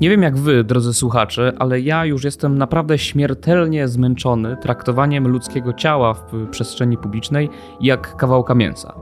[0.00, 5.72] Nie wiem jak wy, drodzy słuchacze, ale ja już jestem naprawdę śmiertelnie zmęczony traktowaniem ludzkiego
[5.72, 7.50] ciała w przestrzeni publicznej
[7.80, 8.94] jak kawałka mięsa.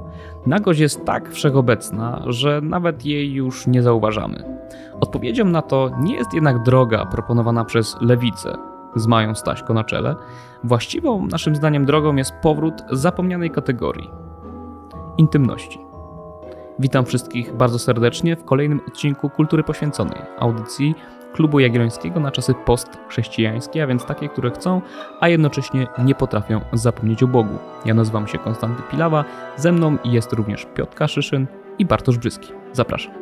[0.46, 4.45] Nagość jest tak wszechobecna, że nawet jej już nie zauważamy.
[5.00, 8.56] Odpowiedzią na to nie jest jednak droga proponowana przez lewicę
[8.96, 10.16] z Mają Staśko na czele.
[10.64, 14.11] Właściwą naszym zdaniem drogą jest powrót zapomnianej kategorii
[15.18, 15.93] intymności.
[16.79, 20.95] Witam wszystkich bardzo serdecznie w kolejnym odcinku Kultury Poświęconej, audycji
[21.33, 24.83] Klubu Jagiellońskiego na czasy postchrześcijańskie, a więc takie, które chcą,
[25.20, 27.59] a jednocześnie nie potrafią zapomnieć o Bogu.
[27.84, 29.24] Ja nazywam się Konstanty Pilawa,
[29.56, 31.47] ze mną jest również Piotr Kaszyszyn
[31.78, 32.52] i Bartosz Brzyski.
[32.73, 33.14] Zapraszam.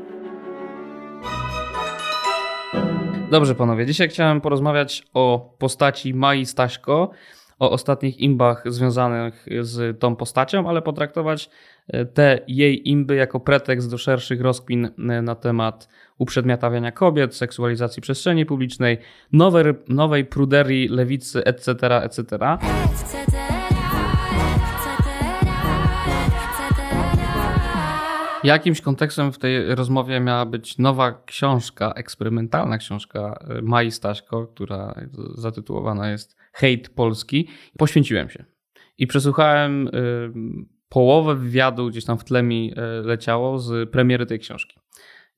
[3.30, 7.10] Dobrze panowie, dzisiaj chciałem porozmawiać o postaci Mai Staśko,
[7.58, 11.50] o ostatnich imbach związanych z tą postacią, ale potraktować
[12.14, 15.88] te jej imby jako pretekst do szerszych rozkmin e, na temat
[16.18, 18.98] uprzedmiotawiania kobiet, seksualizacji przestrzeni publicznej,
[19.32, 22.38] nowej, nowej pruderii lewicy, etc., etc.
[28.44, 34.94] Jakimś kontekstem w tej rozmowie miała być nowa książka, eksperymentalna książka e, Mai Staśko, która
[35.34, 37.48] zatytułowana jest Hejt Polski.
[37.78, 38.44] Poświęciłem się
[38.98, 39.90] i przesłuchałem
[40.92, 44.80] połowę wywiadu, gdzieś tam w tle mi y, leciało z premiery tej książki.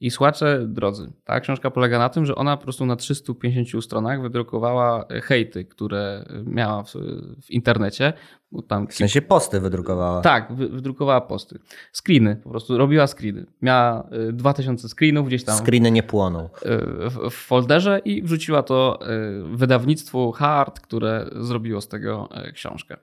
[0.00, 4.22] I słuchacze drodzy, ta książka polega na tym, że ona po prostu na 350 stronach
[4.22, 6.92] wydrukowała hejty, które miała w,
[7.42, 8.12] w internecie.
[8.68, 10.20] Tam, w sensie posty wydrukowała.
[10.20, 11.58] Tak, wydrukowała posty.
[11.92, 13.46] Screeny, po prostu robiła screeny.
[13.62, 15.58] Miała 2000 y, screenów gdzieś tam.
[15.58, 16.48] Screeny nie płoną.
[17.10, 18.98] W, w folderze i wrzuciła to
[19.52, 22.96] wydawnictwu Hard, które zrobiło z tego książkę.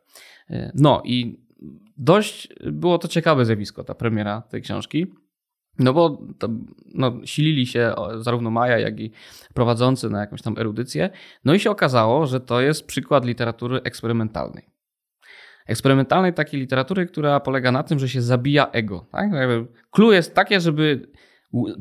[0.73, 1.50] No i
[1.97, 5.07] dość było to ciekawe zjawisko, ta premiera tej książki.
[5.79, 6.49] No bo to,
[6.93, 9.11] no, silili się zarówno Maja, jak i
[9.53, 11.09] prowadzący na jakąś tam erudycję.
[11.45, 14.63] No i się okazało, że to jest przykład literatury eksperymentalnej.
[15.67, 19.07] Eksperymentalnej takiej literatury, która polega na tym, że się zabija ego.
[19.11, 19.29] Tak?
[19.91, 21.11] Clue jest takie, żeby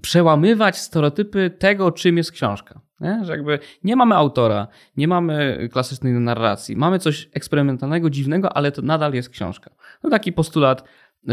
[0.02, 2.80] przełamywać stereotypy tego, czym jest książka.
[3.00, 3.24] Nie?
[3.24, 8.82] Że jakby nie mamy autora, nie mamy klasycznej narracji, mamy coś eksperymentalnego, dziwnego, ale to
[8.82, 9.70] nadal jest książka.
[10.02, 10.84] No taki postulat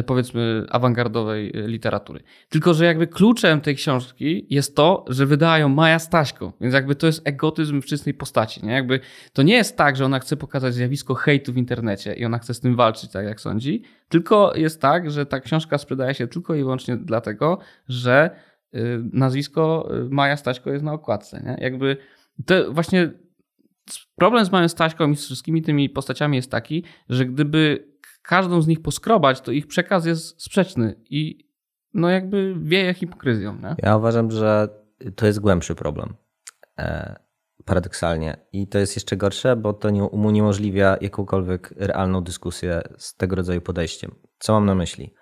[0.05, 2.23] powiedzmy awangardowej e, literatury.
[2.49, 7.07] Tylko, że jakby kluczem tej książki jest to, że wydają Maja Staśko, więc jakby to
[7.07, 8.65] jest egotyzm w czystej postaci.
[8.65, 8.71] Nie?
[8.71, 8.99] Jakby
[9.33, 12.53] to nie jest tak, że ona chce pokazać zjawisko hejtu w internecie i ona chce
[12.53, 16.55] z tym walczyć, tak jak sądzi, tylko jest tak, że ta książka sprzedaje się tylko
[16.55, 18.29] i wyłącznie dlatego, że
[18.75, 18.79] y,
[19.13, 21.43] nazwisko y, Maja Staśko jest na okładce.
[21.45, 21.57] Nie?
[21.63, 21.97] Jakby
[22.45, 23.11] to właśnie
[24.15, 27.87] problem z Mają Staśką i z wszystkimi tymi postaciami jest taki, że gdyby
[28.27, 31.47] każdą z nich poskrobać, to ich przekaz jest sprzeczny i
[31.93, 33.55] no jakby wieje hipokryzją.
[33.55, 33.75] Nie?
[33.77, 34.69] Ja uważam, że
[35.15, 36.15] to jest głębszy problem.
[36.79, 37.19] E,
[37.65, 38.37] paradoksalnie.
[38.53, 43.61] I to jest jeszcze gorsze, bo to nie, uniemożliwia jakąkolwiek realną dyskusję z tego rodzaju
[43.61, 44.15] podejściem.
[44.39, 45.13] Co mam na myśli?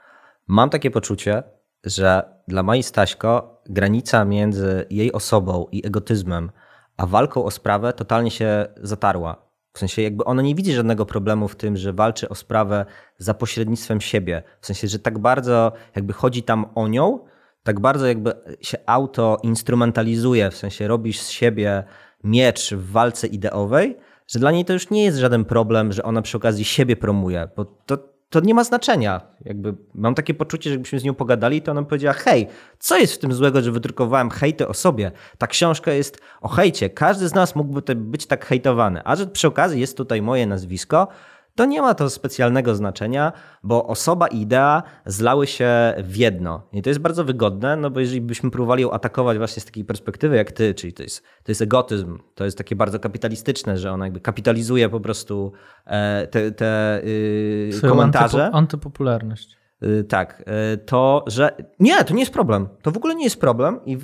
[0.48, 1.44] Mam takie poczucie,
[1.84, 6.52] że dla Mai Staśko granica między jej osobą i egotyzmem,
[6.98, 9.45] a walką o sprawę totalnie się zatarła.
[9.76, 12.86] W sensie jakby ona nie widzi żadnego problemu w tym, że walczy o sprawę
[13.18, 14.44] za pośrednictwem siebie.
[14.62, 17.20] W sensie, że tak bardzo jakby chodzi tam o nią,
[17.64, 21.84] tak bardzo jakby się auto instrumentalizuje, w sensie robisz z siebie
[22.24, 23.98] miecz w walce ideowej,
[24.28, 27.50] że dla niej to już nie jest żaden problem, że ona przy okazji siebie promuje,
[27.56, 29.22] bo to to nie ma znaczenia.
[29.46, 32.48] Jakby mam takie poczucie, że jakbyśmy z nią pogadali, to ona powiedziała: Hej,
[32.80, 35.12] co jest w tym złego, że wydrukowałem hejty o sobie?
[35.38, 36.90] Ta książka jest o hejcie.
[36.90, 39.02] Każdy z nas mógłby być tak hejtowany.
[39.04, 41.08] A że przy okazji jest tutaj moje nazwisko,
[41.56, 43.34] to nie ma to specjalnego znaczenia,
[43.64, 46.62] bo osoba i idea zlały się w jedno.
[46.74, 49.86] I to jest bardzo wygodne, no bo jeżeli byśmy próbowali ją atakować właśnie z takiej
[49.86, 53.92] perspektywy jak ty, czyli to jest, to jest egotyzm, to jest takie bardzo kapitalistyczne, że
[53.92, 55.52] ona jakby kapitalizuje po prostu
[55.86, 58.44] e, te, te yy, komentarze.
[58.44, 59.65] Antypo, antypopularność.
[59.84, 60.44] Y, tak,
[60.74, 62.68] y, to, że nie, to nie jest problem.
[62.82, 64.00] To w ogóle nie jest problem i y,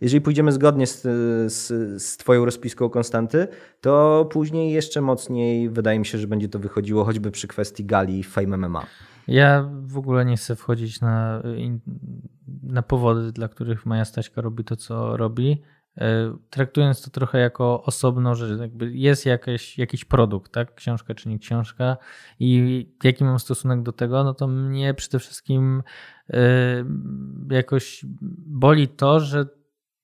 [0.00, 1.02] jeżeli pójdziemy zgodnie z,
[1.52, 1.66] z,
[2.02, 3.48] z Twoją rozpiską Konstanty,
[3.80, 8.24] to później jeszcze mocniej wydaje mi się, że będzie to wychodziło choćby przy kwestii gali
[8.24, 8.86] Fame MMA.
[9.28, 11.42] Ja w ogóle nie chcę wchodzić na,
[12.62, 15.62] na powody, dla których Maja Staśka robi to, co robi.
[15.98, 20.74] E, traktując to trochę jako osobno, że jakby jest jakiś, jakiś produkt, tak?
[20.74, 21.96] Książka czy nie książka
[22.40, 25.82] i jaki mam stosunek do tego, no to mnie przede wszystkim
[26.30, 26.40] e,
[27.50, 28.04] jakoś
[28.46, 29.46] boli to, że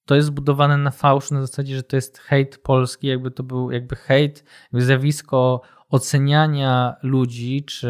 [0.07, 3.71] to jest zbudowane na fałsz, na zasadzie, że to jest hejt polski, jakby to był
[3.71, 7.89] jakby hejt, jakby zjawisko oceniania ludzi, czy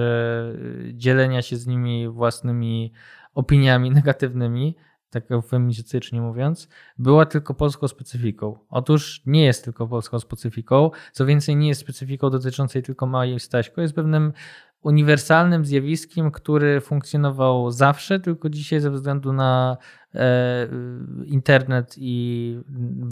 [0.92, 2.92] dzielenia się z nimi własnymi
[3.34, 4.76] opiniami negatywnymi,
[5.14, 6.68] tak eufemistycznie mówiąc,
[6.98, 8.58] była tylko polską specyfiką.
[8.70, 13.80] Otóż nie jest tylko polską specyfiką, co więcej nie jest specyfiką dotyczącej tylko małej Staśko,
[13.80, 14.32] jest pewnym
[14.84, 19.76] uniwersalnym zjawiskiem, który funkcjonował zawsze, tylko dzisiaj ze względu na
[20.14, 20.68] e,
[21.24, 22.58] internet i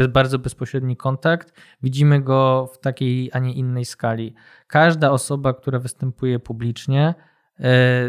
[0.08, 1.52] bardzo bezpośredni kontakt,
[1.82, 4.34] widzimy go w takiej, a nie innej skali.
[4.66, 7.14] Każda osoba, która występuje publicznie,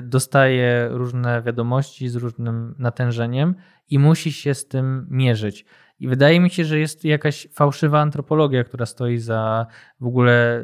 [0.04, 3.56] dostaje różne wiadomości z różnym natężeniem
[3.90, 5.66] i musi się z tym mierzyć.
[6.00, 9.66] I wydaje mi się, że jest jakaś fałszywa antropologia, która stoi za
[10.00, 10.64] w ogóle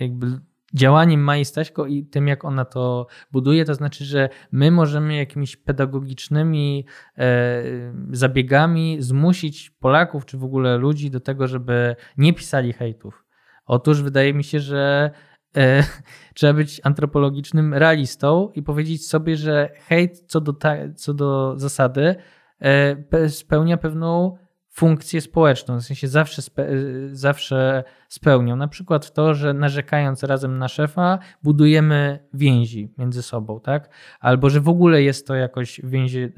[0.00, 0.26] jakby
[0.74, 5.56] działaniem Mai Staśko i tym, jak ona to buduje, to znaczy, że my możemy jakimiś
[5.56, 6.86] pedagogicznymi
[7.18, 7.62] e,
[8.10, 13.24] zabiegami zmusić Polaków, czy w ogóle ludzi do tego, żeby nie pisali hejtów.
[13.66, 15.35] Otóż wydaje mi się, że e,
[16.34, 22.16] trzeba być antropologicznym realistą i powiedzieć sobie, że hejt co do, ta, co do zasady
[22.60, 24.36] e, spełnia pewną
[24.76, 26.68] funkcję społeczną, w sensie zawsze, spe,
[27.12, 28.56] zawsze spełnią.
[28.56, 33.90] Na przykład to, że narzekając razem na szefa, budujemy więzi między sobą, tak?
[34.20, 36.28] Albo że w ogóle jest to jakoś więzi,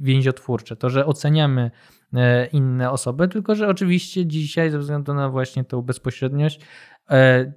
[0.00, 1.70] więziotwórcze, to, że oceniamy
[2.14, 6.66] e, inne osoby, tylko że oczywiście dzisiaj ze względu na właśnie tą bezpośredniość e,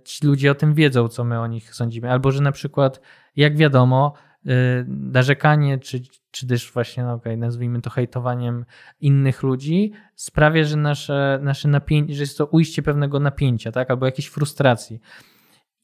[0.04, 2.12] ci ludzie o tym wiedzą, co my o nich sądzimy.
[2.12, 3.01] Albo że na przykład,
[3.36, 4.13] jak wiadomo,
[4.48, 6.01] Y, narzekanie, czy,
[6.31, 8.66] czy też właśnie, no okay, nazwijmy to hejtowaniem
[9.01, 14.06] innych ludzi, sprawia, że nasze, nasze napięcie, że jest to ujście pewnego napięcia, tak, albo
[14.06, 15.00] jakiejś frustracji.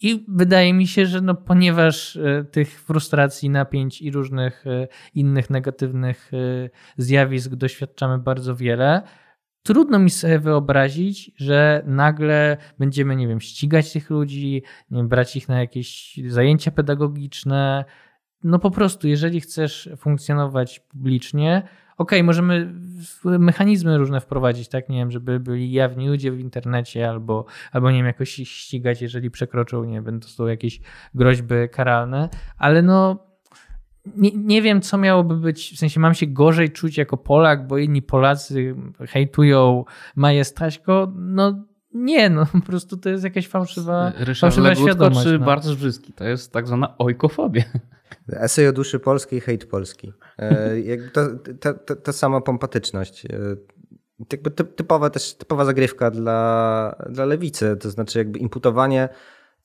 [0.02, 5.50] I wydaje mi się, że no, ponieważ y, tych frustracji, napięć i różnych y, innych
[5.50, 6.32] negatywnych
[6.98, 9.02] zjawisk doświadczamy bardzo wiele,
[9.66, 15.36] trudno mi sobie wyobrazić, że nagle będziemy, nie wiem, ścigać tych ludzi, nie wiem, brać
[15.36, 17.86] ich na jakieś zajęcia pedagogiczne,
[18.44, 21.64] no po prostu, jeżeli chcesz funkcjonować publicznie,
[21.98, 22.74] ok, możemy
[23.26, 27.98] mechanizmy różne wprowadzić, tak, nie wiem, żeby byli jawni ludzie w internecie albo, albo nie
[27.98, 30.80] wiem, jakoś ścigać, jeżeli przekroczą, nie wiem, to są jakieś
[31.16, 33.26] groźby karalne, ale no
[34.16, 37.78] nie, nie wiem, co miałoby być, w sensie mam się gorzej czuć jako Polak, bo
[37.78, 39.86] inni Polacy hejtują
[40.16, 45.24] Maję Staśko, no nie, no po prostu to jest jakaś fałszywa, Ryszard fałszywa Legutko świadomość.
[45.24, 45.46] czy no.
[45.46, 47.64] Bartosz Brzyski, to jest tak zwana ojkofobia.
[48.30, 50.14] Esej o duszy polskiej, hejt polski.
[50.40, 51.22] E, to,
[51.60, 53.26] to, to, to sama pompatyczność.
[53.26, 53.30] E,
[54.32, 59.10] jakby typowa też typowa zagrywka dla, dla lewicy, to znaczy jakby imputowanie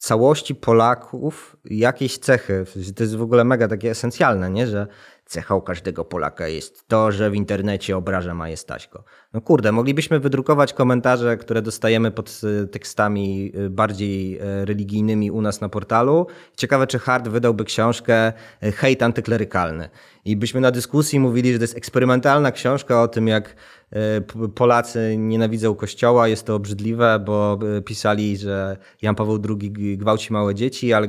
[0.01, 2.65] całości Polaków jakieś cechy.
[2.97, 4.67] To jest w ogóle mega takie esencjalne, nie?
[4.67, 4.87] że
[5.31, 9.05] cechą każdego Polaka jest to, że w internecie obraża majestaśko.
[9.35, 15.41] No kurde, moglibyśmy wydrukować komentarze, które dostajemy pod y, tekstami y, bardziej y, religijnymi u
[15.41, 16.27] nas na portalu.
[16.57, 18.33] Ciekawe, czy Hart wydałby książkę
[18.63, 19.89] Hejt antyklerykalny.
[20.25, 23.57] I byśmy na dyskusji mówili, że to jest eksperymentalna książka o tym, jak
[24.55, 30.93] Polacy nienawidzą kościoła, jest to obrzydliwe, bo pisali, że Jan Paweł II gwałci małe dzieci,
[30.93, 31.09] ale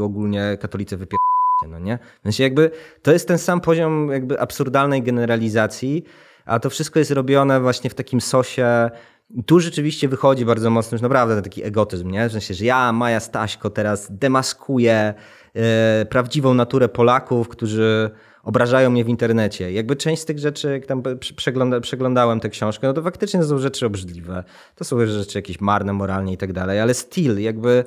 [0.00, 1.24] ogólnie katolicy wypierają
[1.68, 1.98] no nie?
[2.20, 2.70] W sensie jakby
[3.02, 6.04] to jest ten sam poziom jakby absurdalnej generalizacji,
[6.44, 8.90] a to wszystko jest robione właśnie w takim sosie.
[9.46, 12.28] Tu rzeczywiście wychodzi bardzo mocno już naprawdę taki egotyzm, nie?
[12.28, 15.14] W sensie, że ja, Maja Staśko, teraz demaskuję
[15.54, 18.10] e, prawdziwą naturę Polaków, którzy
[18.42, 19.72] obrażają mnie w internecie.
[19.72, 21.02] Jakby część z tych rzeczy, jak tam
[21.36, 24.44] przegląda, przeglądałem tę książkę, no to faktycznie to są rzeczy obrzydliwe.
[24.74, 27.84] To są rzeczy jakieś marne moralnie i tak dalej, ale still, jakby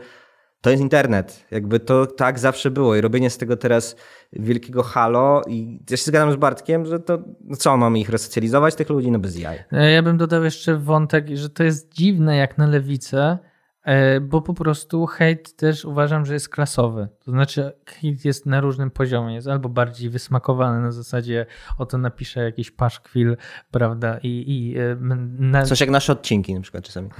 [0.61, 1.45] to jest internet.
[1.51, 3.95] Jakby to tak zawsze było i robienie z tego teraz
[4.33, 8.75] wielkiego halo i ja się zgadzam z Bartkiem, że to no co, mamy ich resocjalizować,
[8.75, 9.11] tych ludzi?
[9.11, 9.63] No bez jaj.
[9.71, 13.37] E, ja bym dodał jeszcze wątek, że to jest dziwne jak na lewicę,
[13.83, 17.07] e, bo po prostu hejt też uważam, że jest klasowy.
[17.25, 19.35] To znaczy hejt jest na różnym poziomie.
[19.35, 21.45] Jest albo bardziej wysmakowany na zasadzie
[21.77, 23.37] oto napiszę jakiś paszkwil,
[23.71, 24.43] prawda, i...
[24.47, 24.97] i e,
[25.39, 25.63] na...
[25.63, 27.09] Coś jak nasze odcinki na przykład czasami.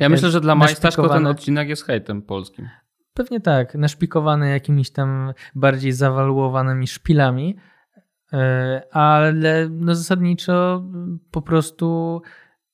[0.00, 2.68] Ja myślę, że dla Majstaszko ten odcinek jest hejtem polskim.
[3.14, 7.56] Pewnie tak, naszpikowany jakimiś tam bardziej zawaluowanymi szpilami,
[8.32, 10.84] e, ale no zasadniczo
[11.30, 12.22] po prostu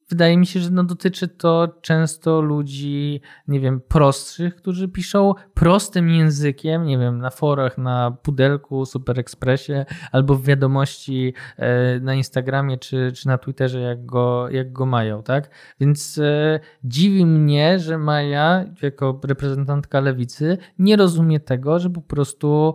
[0.09, 6.11] wydaje mi się, że no dotyczy to często ludzi, nie wiem, prostszych, którzy piszą prostym
[6.11, 9.73] językiem, nie wiem, na forach, na pudelku, Super Expressie
[10.13, 15.23] albo w wiadomości e, na Instagramie czy, czy na Twitterze, jak go, jak go mają,
[15.23, 15.51] tak?
[15.81, 22.75] Więc e, dziwi mnie, że Maja, jako reprezentantka lewicy, nie rozumie tego, że po prostu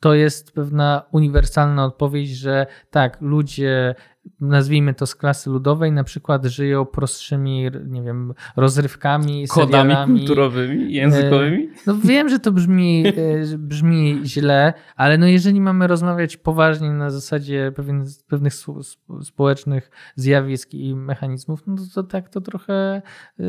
[0.00, 3.94] to jest pewna uniwersalna odpowiedź, że tak, ludzie
[4.40, 11.68] nazwijmy to z klasy ludowej, na przykład żyją prostszymi, nie wiem, rozrywkami, Kodami kulturowymi, językowymi?
[11.86, 17.10] No wiem, że to brzmi, e, brzmi źle, ale no jeżeli mamy rozmawiać poważnie na
[17.10, 23.02] zasadzie pewien, pewnych spo- spo- społecznych zjawisk i mechanizmów, no to, tak to trochę
[23.40, 23.42] y,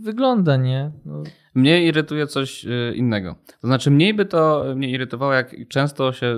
[0.00, 0.90] wygląda, nie?
[1.04, 1.22] No,
[1.54, 3.36] Mnie irytuje coś innego.
[3.60, 6.36] To znaczy, mniej by to mnie irytowało, jak często się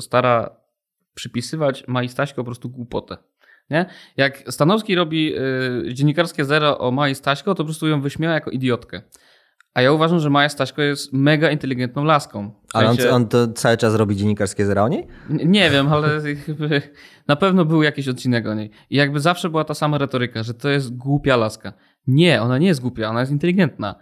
[0.00, 0.61] stara
[1.14, 3.16] przypisywać Mai Staśko po prostu głupotę.
[3.70, 3.86] Nie?
[4.16, 5.34] Jak Stanowski robi
[5.88, 9.02] y, dziennikarskie zero o Mai Staśko, to po prostu ją wyśmiewa jako idiotkę.
[9.74, 12.50] A ja uważam, że Maja Staśko jest mega inteligentną laską.
[12.72, 15.06] W Ale on, sensie- on to cały czas robi dziennikarskie zera o niej?
[15.30, 16.08] Nie- Nie wiem, ale
[17.28, 18.70] na pewno był jakiś odcinek o niej.
[18.90, 21.72] I jakby zawsze była ta sama retoryka, że to jest głupia laska.
[22.06, 23.94] Nie, ona nie jest głupia, ona jest inteligentna.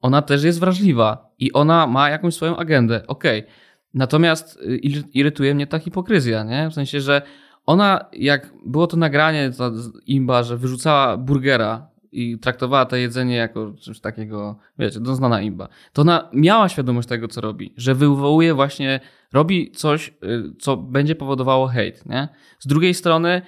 [0.00, 3.06] Ona też jest wrażliwa i ona ma jakąś swoją agendę.
[3.06, 3.46] Okej.
[3.96, 6.70] Natomiast y, ir- irytuje mnie ta hipokryzja, nie?
[6.70, 7.22] W sensie, że
[7.66, 9.70] ona, jak było to nagranie, ta
[10.06, 16.02] imba, że wyrzucała burgera i traktowała to jedzenie jako coś takiego, wiecie, doznana imba, to
[16.02, 19.00] ona miała świadomość tego, co robi, że wywołuje właśnie,
[19.32, 22.28] robi coś, y, co będzie powodowało hejt, nie?
[22.58, 23.42] Z drugiej strony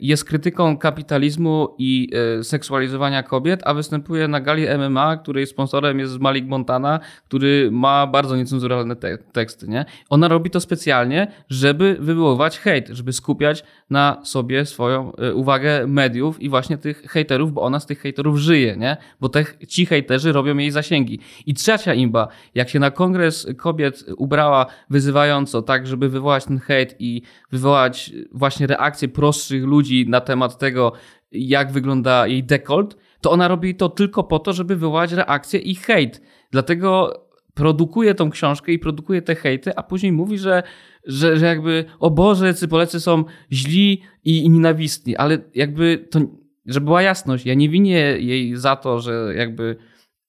[0.00, 2.10] jest krytyką kapitalizmu i
[2.40, 8.06] y, seksualizowania kobiet, a występuje na gali MMA, której sponsorem jest Malik Montana, który ma
[8.06, 9.84] bardzo niecenzuralne te teksty, nie?
[10.10, 16.42] Ona robi to specjalnie, żeby wywoływać hejt, żeby skupiać na sobie swoją y, uwagę mediów
[16.42, 18.96] i właśnie tych hejterów, bo ona z tych hejterów żyje, nie?
[19.20, 21.20] Bo te, ci hejterzy robią jej zasięgi.
[21.46, 26.94] I trzecia imba, jak się na kongres kobiet ubrała wyzywająco, tak, żeby wywołać ten hejt
[26.98, 29.08] i wywołać właśnie reakcję
[29.50, 30.92] ludzi na temat tego,
[31.32, 35.74] jak wygląda jej dekolt, to ona robi to tylko po to, żeby wywołać reakcję i
[35.74, 36.22] hejt.
[36.50, 37.12] Dlatego
[37.54, 40.62] produkuje tą książkę i produkuje te hejty, a później mówi, że,
[41.06, 46.20] że, że jakby, o Boże, jacy Polacy są źli i, i nienawistni, ale jakby to,
[46.66, 49.76] żeby była jasność, ja nie winię jej za to, że jakby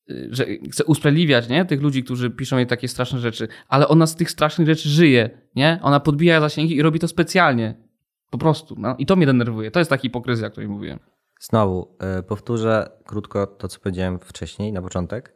[0.10, 1.66] y, że chce usprawiedliwiać nie?
[1.66, 5.30] tych ludzi, którzy piszą jej takie straszne rzeczy, ale ona z tych strasznych rzeczy żyje,
[5.56, 5.80] nie?
[5.82, 7.89] Ona podbija zasięgi i robi to specjalnie.
[8.30, 8.76] Po prostu.
[8.78, 8.96] No.
[8.98, 9.72] I to mnie denerwuje.
[9.72, 11.00] To jest ta hipokryzja, o której mówiłem.
[11.40, 15.34] Znowu, y, powtórzę krótko to, co powiedziałem wcześniej, na początek.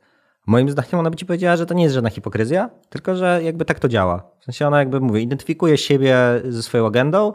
[0.47, 3.65] Moim zdaniem ona by ci powiedziała, że to nie jest żadna hipokryzja, tylko że jakby
[3.65, 4.31] tak to działa.
[4.39, 6.17] W sensie ona jakby, mówię, identyfikuje siebie
[6.49, 7.33] ze swoją agendą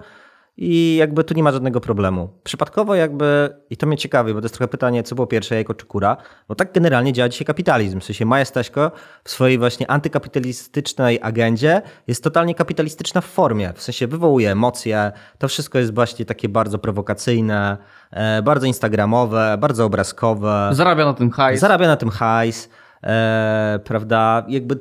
[0.60, 2.28] i jakby tu nie ma żadnego problemu.
[2.44, 5.74] Przypadkowo jakby, i to mnie ciekawi, bo to jest trochę pytanie, co było pierwsze, jajko
[5.74, 6.16] czy kura,
[6.48, 8.00] bo tak generalnie działa dzisiaj kapitalizm.
[8.00, 8.92] W sensie Maja Staśko
[9.24, 13.72] w swojej właśnie antykapitalistycznej agendzie jest totalnie kapitalistyczna w formie.
[13.72, 17.76] W sensie wywołuje emocje, to wszystko jest właśnie takie bardzo prowokacyjne,
[18.10, 20.68] e, bardzo instagramowe, bardzo obrazkowe.
[20.72, 21.60] Zarabia na tym hajs.
[21.60, 22.68] Zarabia na tym hajs,
[23.02, 24.44] e, prawda?
[24.48, 24.78] Jakby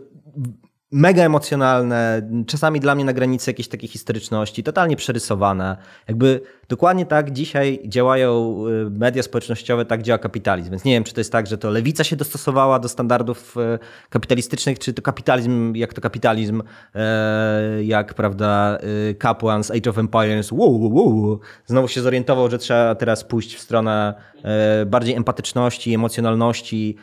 [0.91, 5.77] mega emocjonalne, czasami dla mnie na granicy jakiejś takiej historyczności, totalnie przerysowane.
[6.07, 10.71] Jakby dokładnie tak dzisiaj działają y, media społecznościowe, tak działa kapitalizm.
[10.71, 13.79] Więc nie wiem, czy to jest tak, że to lewica się dostosowała do standardów y,
[14.09, 16.63] kapitalistycznych, czy to kapitalizm, jak to kapitalizm,
[16.95, 18.77] e, jak prawda,
[19.09, 23.23] y, kapłan z Age of Empires, wow, wow, wow, znowu się zorientował, że trzeba teraz
[23.23, 24.13] pójść w stronę
[24.85, 26.95] bardziej empatyczności, emocjonalności,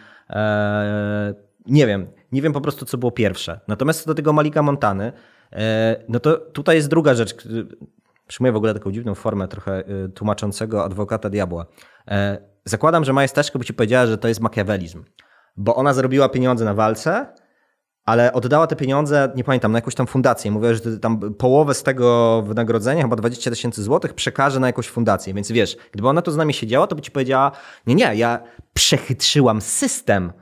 [1.66, 3.60] nie wiem, nie wiem po prostu, co było pierwsze.
[3.68, 5.12] Natomiast do tego Malika Montany,
[5.52, 7.34] e, no to tutaj jest druga rzecz.
[8.26, 11.66] Przyjmuję w ogóle taką dziwną formę trochę e, tłumaczącego adwokata diabła.
[12.08, 15.04] E, Zakładam, że Maja Staszko by ci powiedziała, że to jest makiawelizm,
[15.56, 17.26] bo ona zarobiła pieniądze na walce,
[18.04, 20.50] ale oddała te pieniądze, nie pamiętam, na jakąś tam fundację.
[20.50, 25.34] Mówiła, że tam połowę z tego wynagrodzenia, chyba 20 tysięcy złotych, przekaże na jakąś fundację.
[25.34, 27.52] Więc wiesz, gdyby ona tu z nami siedziała, to by ci powiedziała,
[27.86, 28.42] nie, nie, ja
[28.74, 30.32] przechytrzyłam system.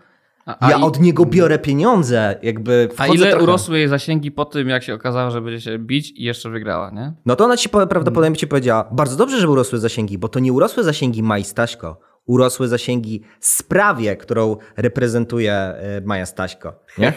[0.46, 3.44] A, ja i- od niego biorę pieniądze, jakby A ile trochę.
[3.44, 6.90] urosły jej zasięgi po tym, jak się okazało, że będzie się bić i jeszcze wygrała,
[6.90, 7.12] nie?
[7.26, 10.38] No to ona ci prawdopodobnie by ci powiedziała, bardzo dobrze, że urosły zasięgi, bo to
[10.40, 16.74] nie urosły zasięgi Mai Staśko, urosły zasięgi sprawie, którą reprezentuje e, Maja Staśko.
[16.98, 17.12] Nie?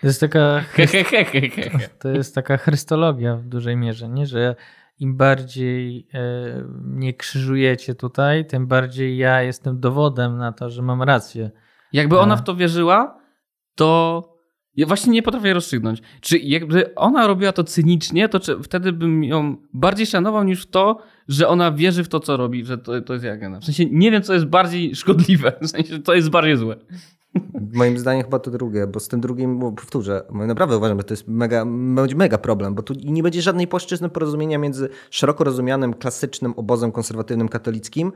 [0.00, 0.64] To jest taka.
[1.98, 4.26] To jest taka chrystologia w dużej mierze, nie?
[4.26, 4.56] że
[4.98, 6.20] im bardziej e,
[6.84, 11.50] mnie krzyżujecie tutaj, tym bardziej ja jestem dowodem na to, że mam rację.
[11.92, 13.20] Jakby ona w to wierzyła,
[13.74, 14.22] to
[14.76, 16.02] ja właśnie nie potrafię rozstrzygnąć.
[16.20, 21.02] Czy jakby ona robiła to cynicznie, to wtedy bym ją bardziej szanował niż w to,
[21.28, 23.60] że ona wierzy w to, co robi, że to, to jest jej agenda.
[23.60, 25.52] W sensie nie wiem, co jest bardziej szkodliwe.
[25.62, 26.76] W sensie to jest bardziej złe.
[27.72, 31.12] Moim zdaniem chyba to drugie, bo z tym drugim, bo powtórzę, naprawdę uważam, że to
[31.12, 35.94] jest mega, będzie mega problem, bo tu nie będzie żadnej płaszczyzny porozumienia między szeroko rozumianym,
[35.94, 38.12] klasycznym obozem konserwatywnym katolickim,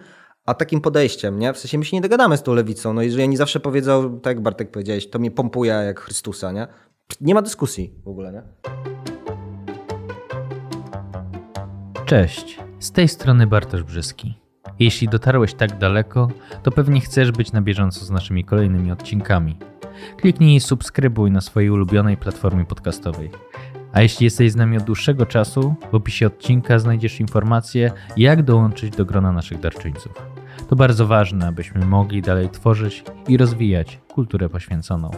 [0.47, 1.53] a takim podejściem, nie?
[1.53, 4.37] W sensie my się nie dogadamy z tą lewicą, no jeżeli oni zawsze powiedzą, tak
[4.37, 6.67] jak Bartek powiedziałeś, to mnie pompuje jak Chrystusa, nie?
[7.21, 8.43] Nie ma dyskusji w ogóle, nie?
[12.05, 12.59] Cześć.
[12.79, 14.44] Z tej strony Bartosz Brzyski.
[14.79, 16.29] Jeśli dotarłeś tak daleko,
[16.63, 19.57] to pewnie chcesz być na bieżąco z naszymi kolejnymi odcinkami.
[20.17, 23.31] Kliknij i subskrybuj na swojej ulubionej platformie podcastowej.
[23.93, 28.97] A jeśli jesteś z nami od dłuższego czasu, w opisie odcinka znajdziesz informacje, jak dołączyć
[28.97, 30.34] do grona naszych darczyńców.
[30.69, 35.11] To bardzo ważne, abyśmy mogli dalej tworzyć i rozwijać kulturę poświęconą.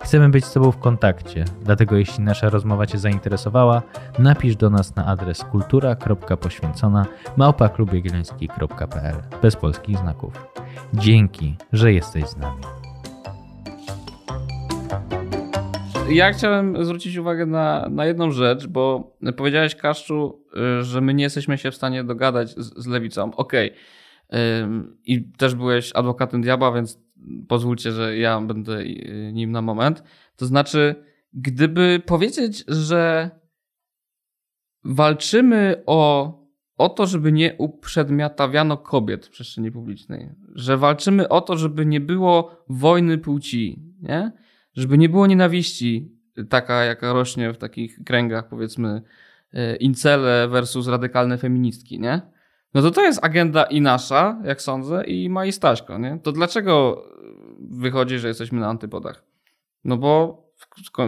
[0.00, 3.82] Chcemy być z Tobą w kontakcie, dlatego jeśli nasza rozmowa Cię zainteresowała,
[4.18, 7.06] napisz do nas na adres kultura.poświęcona
[7.36, 10.46] małpaklubjagielloński.pl bez polskich znaków.
[10.94, 12.62] Dzięki, że jesteś z nami.
[16.10, 20.42] Ja chciałem zwrócić uwagę na, na jedną rzecz, bo powiedziałeś, Kaszczu,
[20.80, 23.34] y, że my nie jesteśmy się w stanie dogadać z, z lewicą.
[23.34, 23.70] Okej.
[23.70, 23.99] Okay.
[25.04, 27.00] I też byłeś adwokatem diabła, więc
[27.48, 30.02] pozwólcie, że ja będę y, nim na moment.
[30.36, 30.94] To znaczy,
[31.32, 33.30] gdyby powiedzieć, że
[34.84, 36.32] walczymy o,
[36.76, 42.00] o to, żeby nie uprzedmiotawiano kobiet w przestrzeni publicznej, że walczymy o to, żeby nie
[42.00, 44.32] było wojny płci, nie?
[44.72, 46.12] żeby nie było nienawiści,
[46.48, 49.02] taka jaka rośnie w takich kręgach, powiedzmy,
[49.54, 52.20] y, incele versus radykalne feministki, nie?
[52.74, 56.18] No to to jest agenda i nasza, jak sądzę, i ma i Staśko, nie?
[56.22, 57.04] To dlaczego
[57.70, 59.24] wychodzi, że jesteśmy na antypodach?
[59.84, 60.42] No bo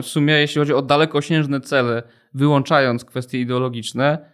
[0.02, 2.02] w sumie, jeśli chodzi o dalekosiężne cele,
[2.34, 4.32] wyłączając kwestie ideologiczne,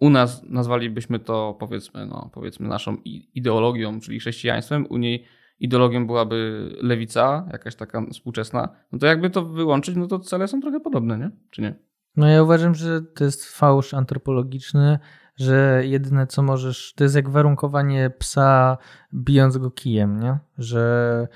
[0.00, 2.96] u nas nazwalibyśmy to powiedzmy, no, powiedzmy naszą
[3.34, 5.24] ideologią, czyli chrześcijaństwem, u niej
[5.60, 10.60] ideologią byłaby lewica, jakaś taka współczesna, no to jakby to wyłączyć, no to cele są
[10.60, 11.30] trochę podobne, nie?
[11.50, 11.74] Czy nie?
[12.16, 14.98] No ja uważam, że to jest fałsz antropologiczny,
[15.38, 18.78] że jedyne co możesz, to jest jak warunkowanie psa
[19.14, 20.38] bijąc go kijem, nie?
[20.58, 21.28] Że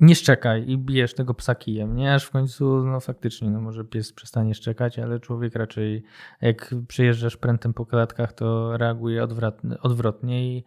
[0.00, 2.14] nie szczekaj i bijesz tego psa kijem, nie?
[2.14, 6.02] Aż w końcu, no faktycznie, no może pies przestanie szczekać, ale człowiek raczej
[6.40, 9.26] jak przyjeżdżasz prętem po klatkach, to reaguje
[9.82, 10.64] odwrotnie i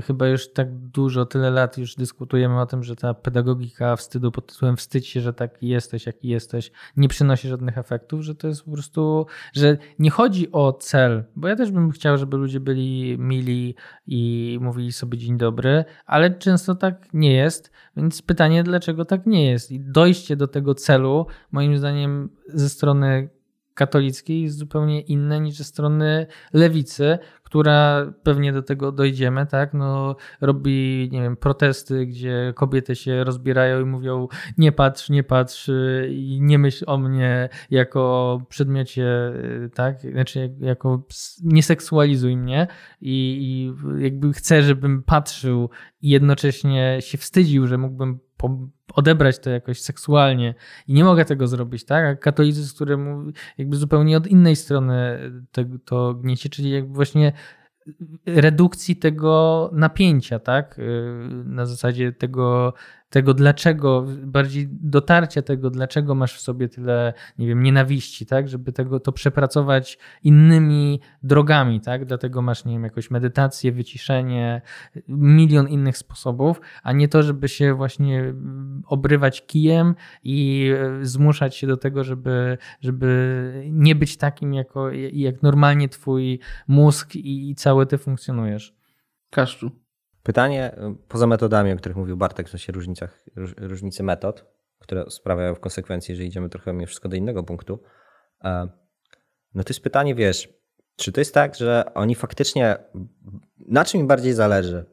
[0.00, 4.46] chyba już tak dużo, tyle lat już dyskutujemy o tym, że ta pedagogika wstydu pod
[4.46, 8.64] tytułem wstydź się, że tak jesteś, jaki jesteś, nie przynosi żadnych efektów, że to jest
[8.64, 13.18] po prostu, że nie chodzi o cel, bo ja też bym chciał, żeby ludzie byli
[13.18, 13.74] mili
[14.06, 19.50] i mówili sobie dzień dobry, ale często tak nie jest, więc pytanie, dlaczego tak nie
[19.50, 19.70] jest?
[19.70, 23.28] I dojście do tego celu, moim zdaniem, ze strony
[23.74, 27.18] katolickiej jest zupełnie inne niż ze strony lewicy,
[27.52, 29.74] która pewnie do tego dojdziemy, tak?
[29.74, 35.70] No, robi, nie wiem, protesty, gdzie kobiety się rozbierają i mówią nie patrz, nie patrz
[36.08, 39.06] i nie myśl o mnie jako przedmiocie,
[39.74, 40.00] tak?
[40.00, 41.02] Znaczy jako
[41.42, 42.66] nie seksualizuj mnie
[43.00, 45.70] i, i jakby chcę, żebym patrzył
[46.02, 48.18] i jednocześnie się wstydził, że mógłbym
[48.94, 50.54] odebrać to jakoś seksualnie
[50.86, 52.04] i nie mogę tego zrobić, tak?
[52.04, 55.18] A katolicy, z którym jakby zupełnie od innej strony
[55.52, 57.32] to, to gniecie, czyli jakby właśnie
[58.26, 60.80] redukcji tego napięcia, tak?
[61.44, 62.74] Na zasadzie tego
[63.12, 68.72] tego dlaczego, bardziej dotarcia tego, dlaczego masz w sobie tyle, nie wiem, nienawiści, tak, żeby
[68.72, 74.62] tego to przepracować innymi drogami, tak, dlatego masz, nie wiem, jakąś medytację, wyciszenie,
[75.08, 78.34] milion innych sposobów, a nie to, żeby się właśnie
[78.86, 79.94] obrywać kijem
[80.24, 86.40] i e, zmuszać się do tego, żeby, żeby nie być takim, jako, jak normalnie twój
[86.68, 88.74] mózg i, i cały ty funkcjonujesz.
[89.30, 89.81] Kaszczu.
[90.22, 93.24] Pytanie y, poza metodami, o których mówił Bartek, w sensie różnicach,
[93.56, 94.44] różnicy metod,
[94.78, 97.82] które sprawiają w konsekwencji, że idziemy trochę mimo wszystko do innego punktu.
[98.44, 98.68] E,
[99.54, 100.48] no to jest pytanie, wiesz,
[100.96, 102.76] czy to jest tak, że oni faktycznie,
[103.68, 104.84] na czym im bardziej zależy?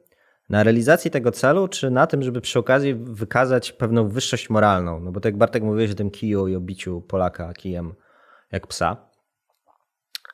[0.50, 5.00] Na realizacji tego celu, czy na tym, żeby przy okazji wykazać pewną wyższość moralną?
[5.00, 7.94] No bo tak jak Bartek mówiłeś o tym kiju i o biciu Polaka kijem
[8.52, 9.09] jak psa.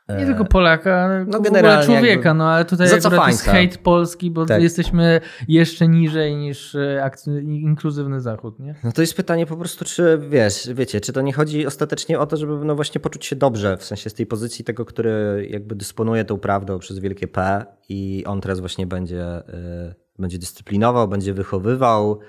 [0.09, 4.45] Nie tylko Polaka, ale no generalnie człowieka, no ale tutaj akurat jest hejt polski, bo
[4.45, 4.61] tak.
[4.61, 7.11] jesteśmy jeszcze niżej niż e,
[7.43, 8.75] inkluzywny Zachód, nie?
[8.83, 12.25] No to jest pytanie po prostu, czy wiesz, wiecie, czy to nie chodzi ostatecznie o
[12.25, 15.75] to, żeby no właśnie poczuć się dobrze, w sensie z tej pozycji tego, który jakby
[15.75, 21.33] dysponuje tą prawdą przez wielkie P i on teraz właśnie będzie, y, będzie dyscyplinował, będzie
[21.33, 22.19] wychowywał,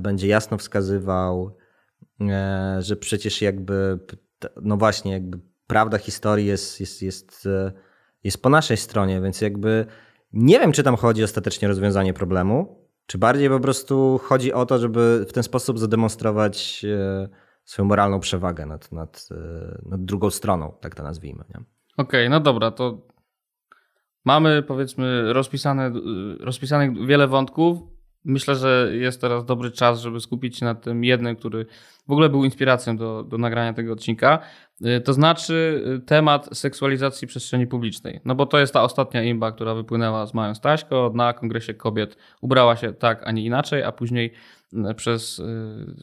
[0.00, 1.56] będzie jasno wskazywał,
[2.78, 3.98] że przecież jakby,
[4.62, 7.72] no właśnie, jakby prawda historii jest, jest, jest, e,
[8.24, 9.86] jest po naszej stronie, więc jakby
[10.32, 14.66] nie wiem, czy tam chodzi ostatecznie o rozwiązanie problemu, czy bardziej po prostu chodzi o
[14.66, 17.28] to, żeby w ten sposób zademonstrować e,
[17.64, 21.44] swoją moralną przewagę nad, nad, e, nad drugą stroną, tak to nazwijmy.
[21.44, 21.64] Okej,
[21.96, 23.06] okay, no dobra, to
[24.24, 25.92] mamy powiedzmy rozpisane,
[26.40, 27.78] rozpisanych wiele wątków.
[28.24, 31.66] Myślę, że jest teraz dobry czas, żeby skupić się na tym jednym, który
[32.08, 34.38] w ogóle był inspiracją do, do nagrania tego odcinka.
[34.86, 38.20] Y, to znaczy y, temat seksualizacji przestrzeni publicznej.
[38.24, 41.12] No bo to jest ta ostatnia imba, która wypłynęła z Mają Staśko.
[41.14, 44.32] Na Kongresie Kobiet ubrała się tak, a nie inaczej, a później
[44.90, 45.42] y, przez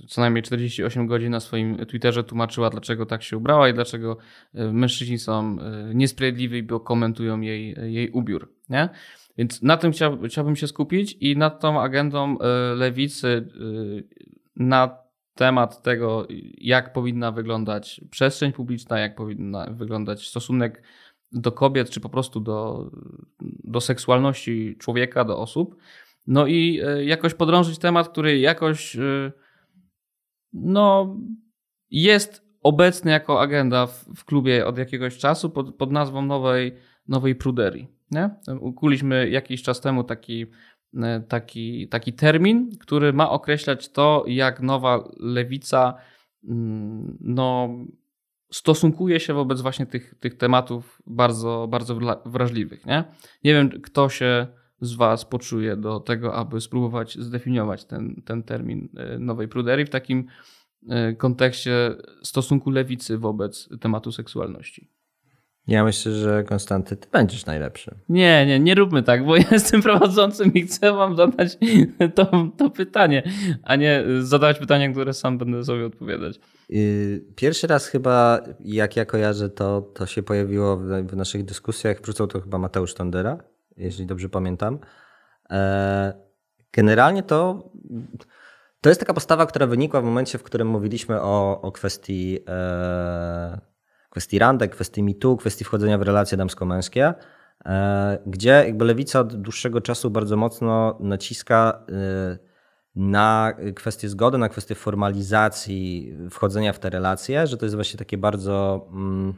[0.08, 4.18] co najmniej 48 godzin na swoim Twitterze tłumaczyła, dlaczego tak się ubrała i dlaczego
[4.54, 5.58] mężczyźni są
[5.94, 8.54] niesprawiedliwi, bo komentują jej, jej ubiór.
[8.70, 8.90] Nie?
[9.38, 9.92] Więc na tym
[10.28, 12.38] chciałbym się skupić i nad tą agendą
[12.76, 13.48] lewicy,
[14.56, 14.98] na
[15.36, 20.84] temat tego, jak powinna wyglądać przestrzeń publiczna, jak powinna wyglądać stosunek
[21.32, 22.90] do kobiet, czy po prostu do,
[23.64, 25.76] do seksualności człowieka, do osób.
[26.28, 29.32] No i e, jakoś podrążyć temat, który jakoś e,
[30.54, 31.18] no,
[31.90, 36.76] jest obecny jako agenda w, w klubie od jakiegoś czasu pod, pod nazwą nowej,
[37.08, 37.88] nowej pruderii.
[38.12, 38.30] Nie?
[38.60, 40.48] Ukuliśmy jakiś czas temu taki
[40.98, 45.94] E, taki, taki termin, który ma określać to, jak nowa lewica
[46.44, 47.70] mm, no,
[48.52, 52.86] stosunkuje się wobec właśnie tych, tych tematów bardzo, bardzo wrażliwych.
[52.86, 53.04] Nie?
[53.44, 54.48] nie wiem, kto się
[54.82, 59.90] z Was poczuje do tego, aby spróbować zdefiniować ten, ten termin e, nowej pruderii w
[59.90, 60.28] takim
[60.90, 64.90] e, kontekście stosunku lewicy wobec tematu seksualności.
[65.68, 67.96] Ja myślę, że Konstanty, ty będziesz najlepszy.
[68.10, 71.58] Nie, nie, nie róbmy tak, bo jestem prowadzącym i chcę wam zadać
[72.16, 73.24] to, to pytanie,
[73.64, 76.40] a nie zadawać pytania, które sam będę sobie odpowiadać.
[76.70, 82.02] Y, pierwszy raz chyba, jak ja kojarzę, to, to się pojawiło w, w naszych dyskusjach.
[82.02, 83.38] Wrzucał to chyba Mateusz Tondera,
[83.78, 84.80] jeśli dobrze pamiętam.
[85.50, 86.14] E,
[86.74, 87.72] generalnie to,
[88.82, 93.71] to jest taka postawa, która wynikła w momencie, w którym mówiliśmy o, o kwestii e,
[94.12, 97.14] kwestii randek, kwestii mitu, kwestii wchodzenia w relacje damsko-męskie,
[97.66, 102.38] e, gdzie jakby lewica od dłuższego czasu bardzo mocno naciska e,
[102.96, 108.18] na kwestię zgody, na kwestię formalizacji wchodzenia w te relacje, że to jest właśnie takie
[108.18, 109.34] bardzo, mm,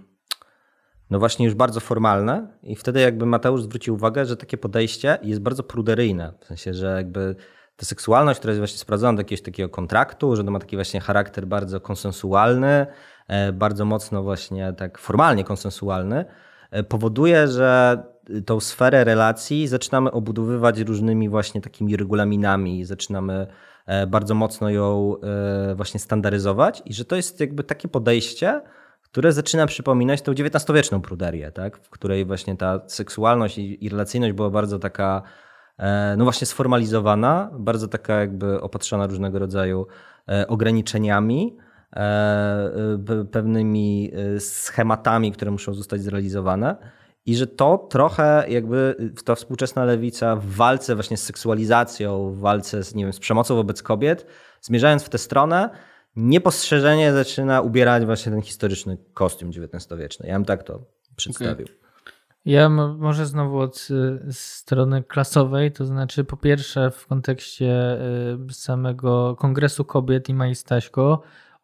[1.10, 2.48] no właśnie już bardzo formalne.
[2.64, 6.96] I wtedy jakby Mateusz zwrócił uwagę, że takie podejście jest bardzo pruderyjne, w sensie, że
[6.98, 7.36] jakby
[7.76, 11.00] ta seksualność, która jest właśnie sprowadzona do jakiegoś takiego kontraktu, że to ma taki właśnie
[11.00, 12.88] charakter bardzo konsensualny,
[13.54, 16.26] bardzo mocno właśnie tak formalnie konsensualny,
[16.72, 18.04] e, powoduje, że
[18.46, 23.48] tą sferę relacji zaczynamy obudowywać różnymi właśnie takimi regulaminami, zaczynamy
[23.86, 25.16] e, bardzo mocno ją
[25.76, 28.62] właśnie standaryzować i że to jest jakby takie podejście,
[29.02, 31.78] które zaczyna przypominać tą XIX-wieczną pruderię, tak?
[31.78, 35.22] w której właśnie ta seksualność i relacyjność była bardzo taka
[36.18, 39.88] no właśnie sformalizowana, bardzo taka jakby opatrzona różnego rodzaju
[40.48, 41.63] ograniczeniami, E,
[43.32, 46.76] pewnymi e, schematami, które muszą zostać zrealizowane.
[47.26, 52.84] I że to trochę jakby ta współczesna lewica w walce właśnie z seksualizacją, w walce
[52.84, 54.28] z, nie wiem, z przemocą wobec kobiet,
[54.62, 55.70] zmierzając w tę stronę,
[56.16, 60.28] niepostrzeżenie zaczyna ubierać właśnie ten historyczny kostium XIX-wieczny.
[60.28, 61.66] Ja bym tak to przedstawił.
[61.66, 61.84] Okay.
[62.46, 63.88] Ja może znowu od
[64.28, 67.98] y, strony klasowej, to znaczy po pierwsze w kontekście
[68.50, 70.56] y, samego Kongresu Kobiet i Mai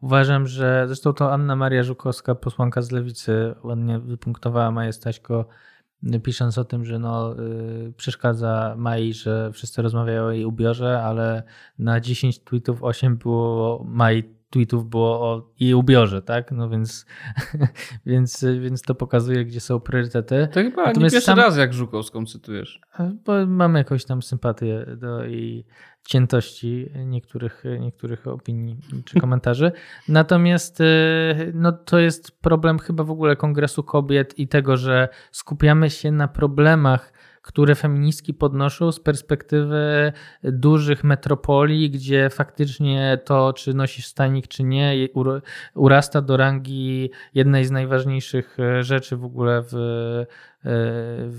[0.02, 5.46] Uważam, że zresztą to Anna Maria Żukowska, posłanka z Lewicy, ładnie wypunktowała Maję Staśko,
[6.24, 11.44] pisząc o tym, że no, yy, przeszkadza Mai, że wszyscy rozmawiają o jej ubiorze, ale
[11.80, 16.52] na 10 tweetów 8 było Mai tweetów było o jej ubiorze, tak?
[16.52, 17.06] No więc,
[18.06, 20.48] więc, więc to pokazuje, gdzie są priorytety.
[20.52, 21.40] To chyba Natomiast nie pierwszy sam...
[21.40, 22.82] raz, jak Żukowską cytujesz.
[23.26, 25.66] Bo mam jakąś tam sympatię do jej
[26.06, 29.72] ciętości niektórych, niektórych opinii czy komentarzy.
[30.08, 30.86] Natomiast y,
[31.54, 36.28] no, to jest problem chyba w ogóle Kongresu Kobiet i tego, że skupiamy się na
[36.28, 44.64] problemach które feministki podnoszą z perspektywy dużych metropolii, gdzie faktycznie to, czy nosisz stanik, czy
[44.64, 45.08] nie,
[45.76, 49.76] urasta do rangi jednej z najważniejszych rzeczy w ogóle w
[50.64, 51.30] w,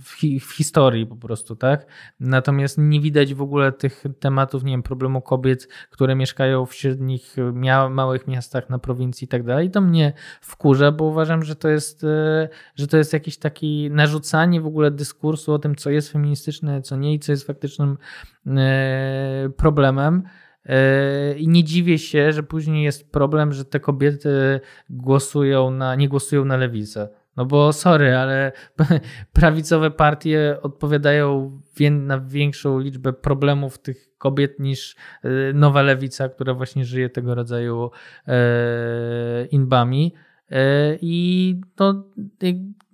[0.00, 1.86] w, w, historii po prostu, tak?
[2.20, 7.36] Natomiast nie widać w ogóle tych tematów, nie wiem, problemu kobiet, które mieszkają w średnich,
[7.52, 9.70] mia małych miastach na prowincji i tak dalej.
[9.70, 14.60] To mnie wkurza, bo uważam, że to jest, e, że to jest jakieś takie narzucanie
[14.60, 17.98] w ogóle dyskursu o tym, co jest feministyczne, co nie i co jest faktycznym
[18.46, 20.22] e, problemem.
[20.64, 26.08] E, I nie dziwię się, że później jest problem, że te kobiety głosują na, nie
[26.08, 27.08] głosują na lewicę.
[27.38, 28.52] No bo sorry, ale
[29.32, 36.84] prawicowe partie odpowiadają na większą liczbę problemów tych kobiet niż e, nowa lewica, która właśnie
[36.84, 37.90] żyje tego rodzaju
[38.26, 40.14] e, inbami.
[40.50, 42.04] E, I no,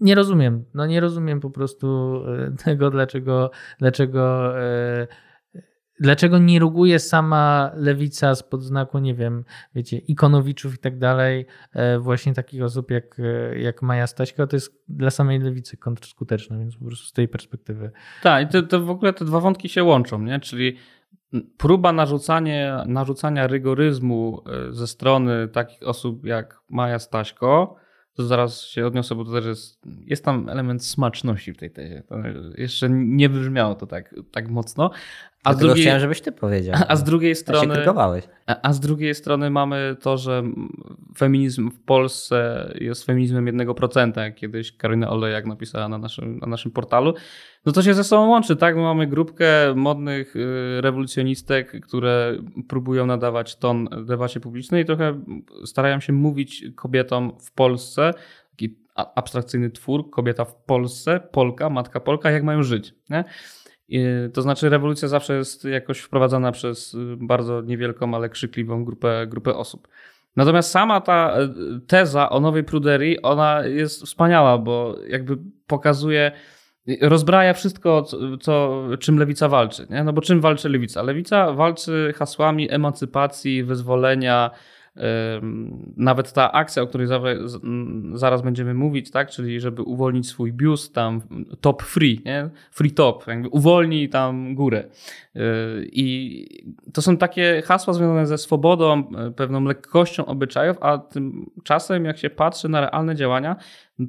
[0.01, 2.21] nie rozumiem, no nie rozumiem po prostu
[2.65, 4.55] tego, dlaczego, dlaczego
[6.05, 11.99] dlaczego nie ruguje sama lewica spod znaku, nie wiem, wiecie, ikonowiczów i tak dalej, e,
[11.99, 16.77] właśnie takich osób jak, e, jak Maja Staśka, to jest dla samej lewicy kontrskuteczne, więc
[16.77, 17.91] po prostu z tej perspektywy.
[18.23, 20.41] Tak, i to, to w ogóle te dwa wątki się łączą, nie?
[20.41, 20.77] Czyli
[21.57, 27.77] próba narzucania, narzucania rygoryzmu e, ze strony takich osób jak Maja Staśko,
[28.15, 32.03] to zaraz się odniosę, bo to też jest, jest tam element smaczności w tej tezie.
[32.09, 32.17] To
[32.57, 34.91] jeszcze nie wybrzmiało to tak, tak mocno.
[35.45, 36.77] A z drugiej, chciałem, żebyś ty powiedział.
[36.89, 37.75] A, z drugiej strony.
[38.47, 40.43] A, a z drugiej strony mamy to, że
[41.17, 46.71] feminizm w Polsce jest feminizmem 1%, jak kiedyś Karolina Olejak napisała na naszym, na naszym
[46.71, 47.15] portalu.
[47.67, 48.77] No to się ze sobą łączy, tak?
[48.77, 55.25] My mamy grupkę modnych y, rewolucjonistek, które próbują nadawać ton debacie publicznej i trochę
[55.65, 58.11] starają się mówić kobietom w Polsce,
[58.51, 62.95] taki abstrakcyjny twór, kobieta w Polsce, Polka, matka Polka, jak mają żyć.
[63.11, 63.25] Nie?
[64.35, 69.57] To znaczy, rewolucja zawsze jest jakoś wprowadzana przez y, bardzo niewielką, ale krzykliwą grupę, grupę
[69.57, 69.89] osób.
[70.37, 76.33] Natomiast sama ta y, teza o nowej pruderii, ona jest wspaniała, bo jakby pokazuje,
[77.01, 78.07] rozbraja wszystko,
[78.41, 79.87] co, czym lewica walczy.
[79.91, 80.05] Nie?
[80.05, 81.03] No bo czym walczy lewica?
[81.03, 84.51] Lewica walczy hasłami emancypacji, wyzwolenia,
[85.97, 87.07] nawet ta akcja, o której
[88.15, 91.21] zaraz będziemy mówić, tak, czyli żeby uwolnić swój biust, tam
[91.61, 92.51] top free, nie?
[92.71, 94.85] free top, jakby uwolnij tam górę.
[95.35, 95.43] Yy,
[95.93, 96.47] I
[96.93, 102.31] to są takie hasła związane ze swobodą, e, pewną lekkością obyczajów, a tymczasem jak się
[102.31, 103.57] patrzy na realne działania,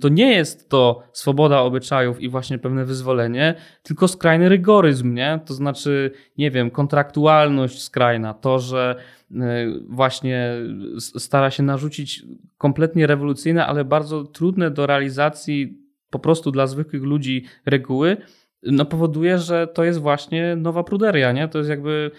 [0.01, 5.39] to nie jest to swoboda obyczajów i właśnie pewne wyzwolenie, tylko skrajny rygoryzm, nie?
[5.45, 8.95] To znaczy, nie wiem, kontraktualność skrajna, to, że
[9.89, 10.51] właśnie
[10.99, 12.25] stara się narzucić
[12.57, 15.77] kompletnie rewolucyjne, ale bardzo trudne do realizacji
[16.09, 18.17] po prostu dla zwykłych ludzi reguły,
[18.63, 21.47] no powoduje, że to jest właśnie nowa pruderia, nie?
[21.47, 22.11] To jest jakby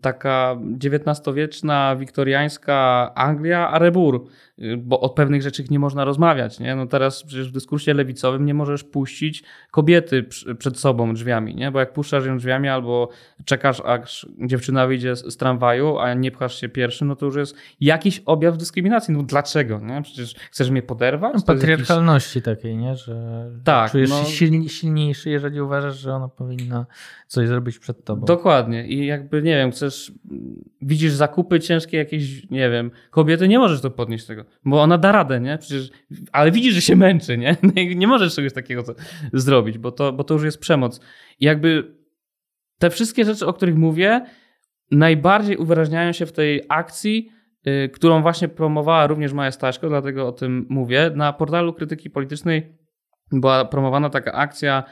[0.00, 4.26] taka XIX-wieczna, wiktoriańska Anglia, a rebur,
[4.58, 6.60] y, bo o pewnych rzeczach nie można rozmawiać.
[6.60, 6.76] Nie?
[6.76, 10.24] No teraz przecież w dyskursie lewicowym nie możesz puścić kobiety
[10.58, 11.70] przed sobą drzwiami, nie?
[11.70, 13.08] bo jak puszczasz ją drzwiami albo
[13.44, 17.56] czekasz, aż dziewczyna wyjdzie z tramwaju, a nie pchasz się pierwszy, no to już jest
[17.80, 19.14] jakiś objaw dyskryminacji.
[19.14, 19.78] No dlaczego?
[19.78, 20.02] Nie?
[20.02, 21.34] Przecież chcesz mnie poderwać?
[21.34, 22.44] No, patriarchalności jakiś...
[22.44, 22.96] takiej, nie?
[22.96, 24.24] że tak, czujesz no...
[24.24, 26.86] się silniejszy, jeżeli uważasz, że ona powinna
[27.26, 28.26] coś zrobić przed tobą.
[28.26, 30.12] Dokładnie i jak jakby, nie wiem, chcesz,
[30.82, 35.12] widzisz zakupy ciężkie jakieś, nie wiem, kobiety, nie możesz to podnieść tego, bo ona da
[35.12, 35.58] radę, nie?
[35.58, 35.90] Przecież,
[36.32, 37.56] ale widzisz, że się męczy, nie?
[37.96, 38.84] Nie możesz czegoś takiego
[39.32, 41.00] zrobić, bo to, bo to już jest przemoc.
[41.40, 41.96] I jakby
[42.78, 44.26] te wszystkie rzeczy, o których mówię,
[44.90, 47.30] najbardziej uwyrażniają się w tej akcji,
[47.64, 51.10] yy, którą właśnie promowała również Maja Staśko, dlatego o tym mówię.
[51.14, 52.76] Na portalu krytyki politycznej
[53.32, 54.84] była promowana taka akcja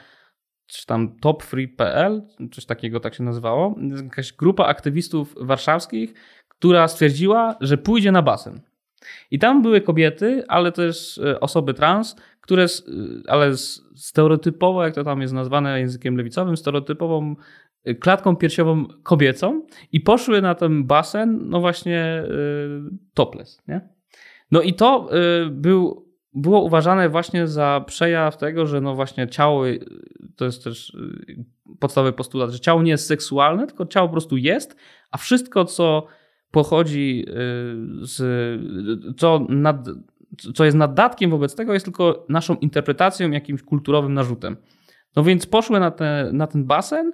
[0.67, 6.13] czy tam topfree.pl, coś takiego tak się nazywało, jakaś grupa aktywistów warszawskich,
[6.47, 8.61] która stwierdziła, że pójdzie na basen.
[9.31, 12.67] I tam były kobiety, ale też e, osoby trans, które, e,
[13.27, 13.57] ale
[13.95, 17.35] stereotypowo, jak to tam jest nazwane językiem lewicowym, stereotypową
[17.83, 22.23] e, klatką piersiową kobiecą i poszły na ten basen, no właśnie
[23.13, 23.81] topless, nie?
[24.51, 25.09] No i to
[25.51, 29.63] był było uważane właśnie za przejaw tego, że no właśnie ciało,
[30.35, 31.45] to jest też y,
[31.79, 34.75] podstawowy postulat, że ciało nie jest seksualne, tylko ciało po prostu jest,
[35.11, 36.07] a wszystko, co
[36.51, 37.33] pochodzi y,
[38.01, 38.21] z,
[39.17, 39.87] co, nad,
[40.55, 44.57] co jest naddatkiem wobec tego, jest tylko naszą interpretacją, jakimś kulturowym narzutem.
[45.15, 47.11] No więc poszły na, te, na ten basen,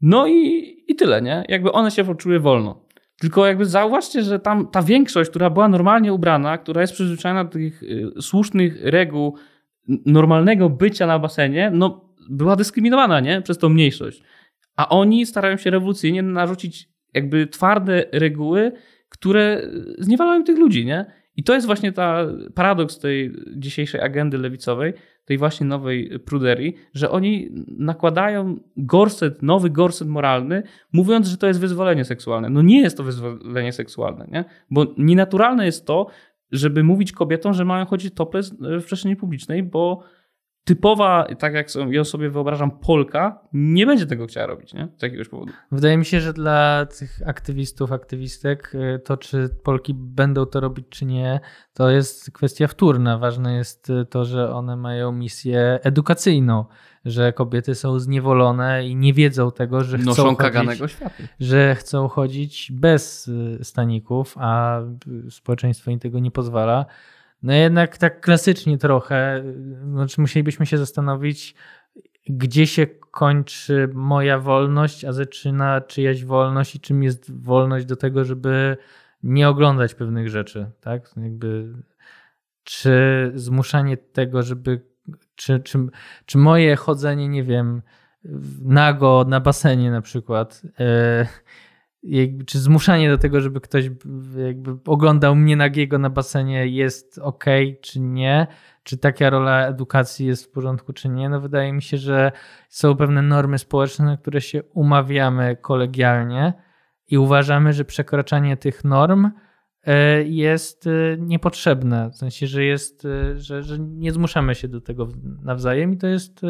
[0.00, 1.44] no i, i tyle, nie?
[1.48, 2.85] Jakby one się poczuły wolno.
[3.20, 7.50] Tylko jakby zauważcie, że tam ta większość, która była normalnie ubrana, która jest przyzwyczajona do
[7.50, 9.36] tych y, słusznych reguł
[10.06, 13.42] normalnego bycia na basenie, no była dyskryminowana, nie?
[13.42, 14.22] Przez tą mniejszość.
[14.76, 18.72] A oni starają się rewolucyjnie narzucić jakby twarde reguły,
[19.08, 19.62] które
[19.98, 21.06] zniewalają tych ludzi, nie?
[21.36, 24.92] I to jest właśnie ta paradoks tej dzisiejszej agendy lewicowej,
[25.24, 31.60] tej właśnie nowej pruderii, że oni nakładają gorset, nowy gorset moralny, mówiąc, że to jest
[31.60, 32.50] wyzwolenie seksualne.
[32.50, 34.44] No nie jest to wyzwolenie seksualne, nie?
[34.70, 36.06] Bo nienaturalne jest to,
[36.52, 40.02] żeby mówić kobietom, że mają chodzić topless w przestrzeni publicznej, bo
[40.66, 44.88] typowa, tak jak ja sobie wyobrażam, Polka nie będzie tego chciała robić, nie?
[44.98, 45.52] Z jakiegoś powodu.
[45.72, 50.86] Wydaje mi się, że dla tych aktywistów, aktywistek, y, to czy Polki będą to robić,
[50.90, 51.40] czy nie,
[51.74, 53.18] to jest kwestia wtórna.
[53.18, 56.64] Ważne jest y, to, że one mają misję edukacyjną,
[57.04, 60.96] że kobiety są zniewolone i nie wiedzą tego, że chcą, Noszą chodzić,
[61.40, 64.80] że chcą chodzić bez y, staników, a
[65.30, 66.86] społeczeństwo im tego nie pozwala.
[67.42, 69.44] No jednak tak klasycznie trochę,
[69.84, 71.54] znaczy musielibyśmy się zastanowić,
[72.28, 78.24] gdzie się kończy moja wolność, a zaczyna czyjaś wolność i czym jest wolność do tego,
[78.24, 78.76] żeby
[79.22, 81.10] nie oglądać pewnych rzeczy, tak?
[81.16, 81.74] Jakby,
[82.64, 84.80] czy zmuszanie tego, żeby,
[85.34, 85.78] czy, czy,
[86.26, 87.82] czy moje chodzenie, nie wiem,
[88.62, 91.26] nago na basenie na przykład, jakby,
[92.46, 93.90] czy zmuszanie do tego, żeby ktoś
[94.46, 97.44] jakby oglądał mnie nagiego na basenie jest ok,
[97.80, 98.46] czy nie,
[98.82, 101.28] czy taka rola edukacji jest w porządku, czy nie.
[101.28, 102.32] No wydaje mi się, że
[102.68, 106.52] są pewne normy społeczne, na które się umawiamy kolegialnie
[107.08, 109.30] i uważamy, że przekraczanie tych norm
[109.82, 112.10] e, jest e, niepotrzebne.
[112.10, 115.08] W sensie, że jest, e, że, że nie zmuszamy się do tego
[115.42, 116.40] nawzajem i to jest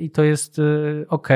[0.00, 0.60] i to jest
[1.08, 1.28] ok.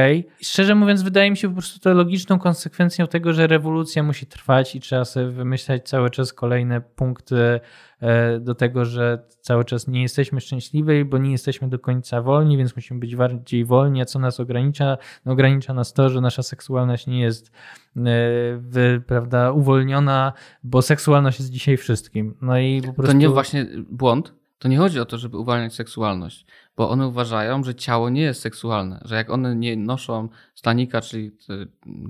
[0.43, 4.77] Szczerze mówiąc, wydaje mi się po prostu to logiczną konsekwencją tego, że rewolucja musi trwać
[4.77, 7.61] i trzeba sobie wymyślać cały czas kolejne punkty
[8.01, 12.57] E, do tego, że cały czas nie jesteśmy szczęśliwi, bo nie jesteśmy do końca wolni,
[12.57, 14.99] więc musimy być bardziej wolni, a co nas ogranicza?
[15.25, 17.51] No, ogranicza nas to, że nasza seksualność nie jest
[17.97, 22.35] e, prawda, uwolniona, bo seksualność jest dzisiaj wszystkim.
[22.43, 23.13] No i po prostu...
[23.13, 26.47] To nie właśnie błąd, to nie chodzi o to, żeby uwalniać seksualność,
[26.81, 31.31] bo one uważają, że ciało nie jest seksualne, że jak one nie noszą stanika, czyli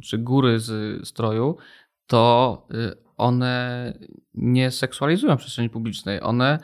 [0.03, 1.57] czy góry z stroju,
[2.07, 3.93] to y, one
[4.35, 6.23] nie seksualizują przestrzeni publicznej.
[6.23, 6.59] One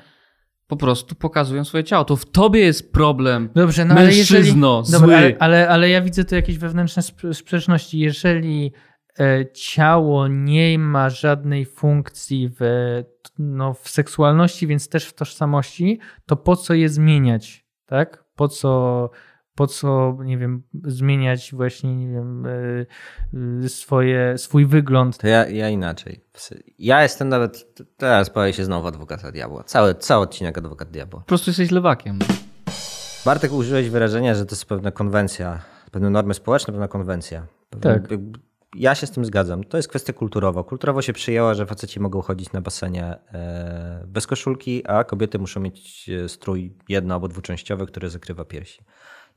[0.66, 2.05] po prostu pokazują swoje ciało.
[2.05, 3.51] To w tobie jest problem.
[3.55, 4.51] Dobrze, no Mężczyzno, ale jeżeli,
[4.90, 5.01] zły.
[5.01, 7.99] Dobra, ale, ale, ale, ja widzę tu jakieś wewnętrzne sprzeczności.
[7.99, 8.73] Jeżeli
[9.21, 12.64] e, ciało nie ma żadnej funkcji w,
[13.38, 17.65] no, w seksualności, więc też w tożsamości, to po co je zmieniać?
[17.87, 18.25] Tak?
[18.37, 19.11] Po co
[19.57, 22.87] po co, nie wiem, zmieniać właśnie, nie wiem, e,
[23.64, 25.18] e, swoje, swój wygląd.
[25.18, 26.25] To ja, ja inaczej.
[26.79, 29.64] Ja jestem nawet, teraz pojawi się znowu adwokata diabła.
[29.64, 31.20] Cały, cały odcinek adwokat diabła.
[31.20, 32.18] Po prostu jesteś lewakiem.
[33.25, 37.46] Bartek, użyłeś wyrażenia, że to jest pewna konwencja, pewne normy społeczne, pewna konwencja.
[37.81, 38.03] tak.
[38.77, 39.65] Ja się z tym zgadzam.
[39.65, 40.65] To jest kwestia kulturowa.
[40.65, 45.61] Kulturowo się przyjęła, że faceci mogą chodzić na basenie e, bez koszulki, a kobiety muszą
[45.61, 48.85] mieć strój jedno- albo dwuczęściowy, który zakrywa piersi.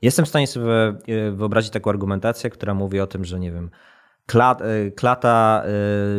[0.02, 3.70] Jestem w stanie sobie e, wyobrazić taką argumentację, która mówi o tym, że nie wiem,
[4.34, 5.70] e, klata e,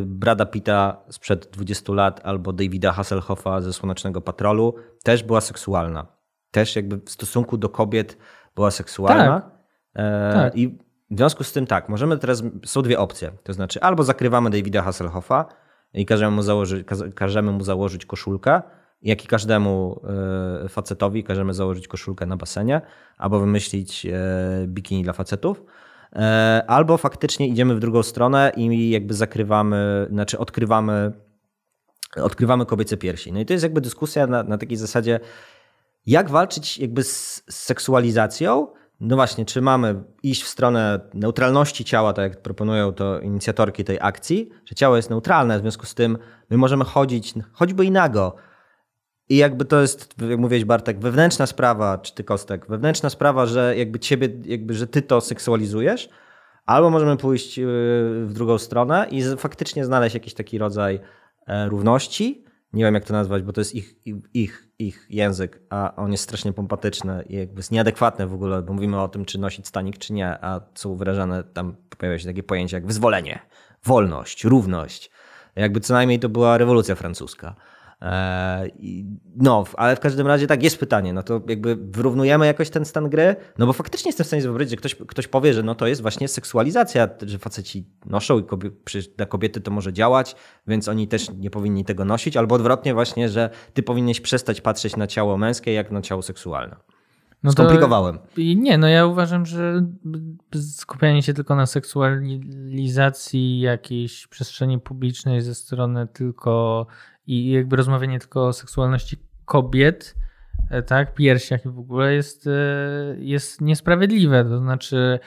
[0.06, 6.08] Brada Pitta sprzed 20 lat albo Davida Hasselhoffa ze Słonecznego Patrolu też była seksualna.
[6.52, 8.18] Też jakby w stosunku do kobiet
[8.56, 9.42] była seksualna.
[9.94, 10.34] Tak.
[10.34, 10.56] tak.
[10.56, 10.78] I
[11.12, 13.32] w związku z tym tak, możemy teraz, są dwie opcje.
[13.44, 15.46] To znaczy albo zakrywamy Davida Hasselhoffa
[15.94, 18.62] i każemy mu założyć, każemy mu założyć koszulkę,
[19.02, 20.02] jak i każdemu
[20.64, 22.82] e, facetowi każemy założyć koszulkę na basenie
[23.18, 24.20] albo wymyślić e,
[24.68, 25.64] bikini dla facetów.
[26.16, 31.12] E, albo faktycznie idziemy w drugą stronę i jakby zakrywamy, znaczy odkrywamy,
[32.16, 33.34] odkrywamy kobiece piersi.
[33.34, 35.20] No i to jest jakby dyskusja na, na takiej zasadzie,
[36.06, 38.68] jak walczyć jakby z, z seksualizacją,
[39.02, 43.98] no właśnie, czy mamy iść w stronę neutralności ciała, tak jak proponują to inicjatorki tej
[44.02, 46.18] akcji, że ciało jest neutralne, w związku z tym
[46.50, 48.36] my możemy chodzić choćby i nago,
[49.30, 53.78] i jakby to jest, jak mówiłeś Bartek, wewnętrzna sprawa, czy ty Kostek, wewnętrzna sprawa, że
[53.78, 56.10] jakby ciebie, jakby, że ty to seksualizujesz,
[56.66, 57.66] albo możemy pójść yy,
[58.26, 61.00] w drugą stronę i faktycznie znaleźć jakiś taki rodzaj
[61.48, 62.46] e, równości.
[62.74, 63.96] Nie wiem jak to nazwać, bo to jest ich,
[64.34, 68.74] ich, ich język, a on jest strasznie pompatyczny i jakby jest nieadekwatny w ogóle, bo
[68.74, 72.44] mówimy o tym, czy nosić stanik, czy nie, a są wyrażane, tam pojawia się takie
[72.44, 73.40] pojęcie jak wyzwolenie,
[73.84, 75.12] wolność, równość.
[75.56, 77.56] Jakby co najmniej to była rewolucja francuska.
[78.02, 78.68] E,
[79.36, 83.10] no, ale w każdym razie tak, jest pytanie, no to jakby wyrównujemy jakoś ten stan
[83.10, 85.88] gry, no bo faktycznie jestem w stanie wyobrazić, że ktoś, ktoś powie, że no to
[85.88, 88.72] jest właśnie seksualizacja, że faceci noszą i kobie,
[89.18, 90.36] dla kobiety to może działać,
[90.68, 94.96] więc oni też nie powinni tego nosić, albo odwrotnie właśnie, że ty powinieneś przestać patrzeć
[94.96, 96.76] na ciało męskie jak na ciało seksualne.
[97.44, 98.18] No Skomplikowałem.
[98.18, 99.86] To, nie, no ja uważam, że
[100.56, 106.88] skupianie się tylko na seksualizacji jakiejś przestrzeni publicznej ze strony tylko
[107.32, 110.16] i jakby rozmawianie tylko o seksualności kobiet,
[110.70, 112.52] e, tak, piersiach i w ogóle jest, e,
[113.18, 114.46] jest niesprawiedliwe.
[114.46, 115.20] To znaczy,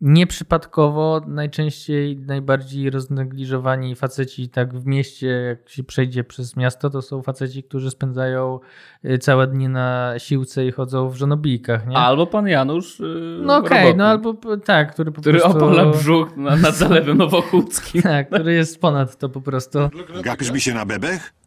[0.00, 7.22] nieprzypadkowo najczęściej najbardziej roznegliżowani faceci tak w mieście, jak się przejdzie przez miasto, to są
[7.22, 8.60] faceci, którzy spędzają
[9.02, 11.96] e, całe dni na siłce i chodzą w żonobijkach, nie?
[11.96, 13.02] Albo pan Janusz
[13.40, 15.58] No okej, okay, no albo tak, który po który prostu...
[15.58, 18.02] opala brzuch na, nad Zalewem Nowochódzkim.
[18.12, 19.78] tak, który jest ponad to po prostu.
[20.22, 21.43] Gapisz mi się na bebech?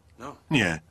[0.52, 0.82] Nie.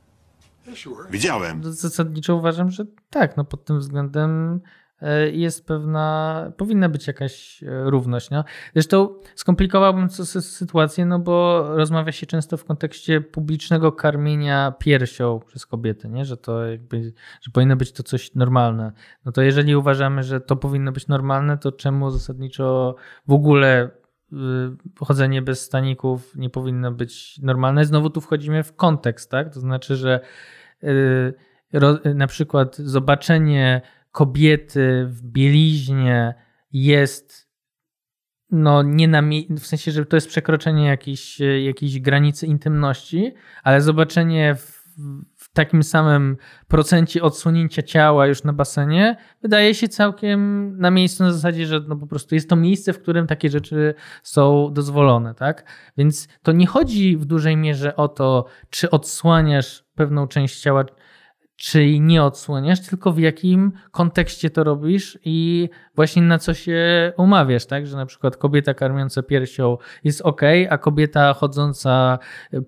[1.09, 1.63] Widziałem.
[1.63, 4.61] Zasadniczo uważam, że tak, no pod tym względem
[5.01, 8.29] e, jest pewna, powinna być jakaś e, równość.
[8.29, 8.43] No.
[8.73, 16.09] Zresztą skomplikowałbym sytuację, no bo rozmawia się często w kontekście publicznego karmienia piersią przez kobiety,
[16.09, 16.25] nie?
[16.25, 18.91] Że to jakby, że powinno być to coś normalne.
[19.25, 22.95] No to jeżeli uważamy, że to powinno być normalne, to czemu zasadniczo
[23.27, 23.89] w ogóle
[24.99, 27.85] chodzenie bez staników nie powinno być normalne?
[27.85, 29.53] Znowu tu wchodzimy w kontekst, tak?
[29.53, 30.19] To znaczy, że
[30.83, 31.33] y,
[32.15, 36.33] na przykład zobaczenie kobiety w bieliźnie
[36.71, 37.47] jest
[38.51, 44.55] no nie na w sensie, że to jest przekroczenie jakiejś, jakiejś granicy intymności, ale zobaczenie
[44.55, 46.37] w takim samym
[46.67, 51.95] procencie odsunięcia ciała już na basenie wydaje się całkiem na miejscu na zasadzie, że no
[51.95, 53.93] po prostu jest to miejsce, w którym takie rzeczy
[54.23, 55.65] są dozwolone, tak?
[55.97, 60.85] Więc to nie chodzi w dużej mierze o to, czy odsłaniasz pewną część ciała,
[61.57, 67.65] czy nie odsłaniasz, tylko w jakim kontekście to robisz i właśnie na co się umawiasz,
[67.65, 67.87] tak?
[67.87, 72.19] Że na przykład kobieta karmiąca piersią jest ok, a kobieta chodząca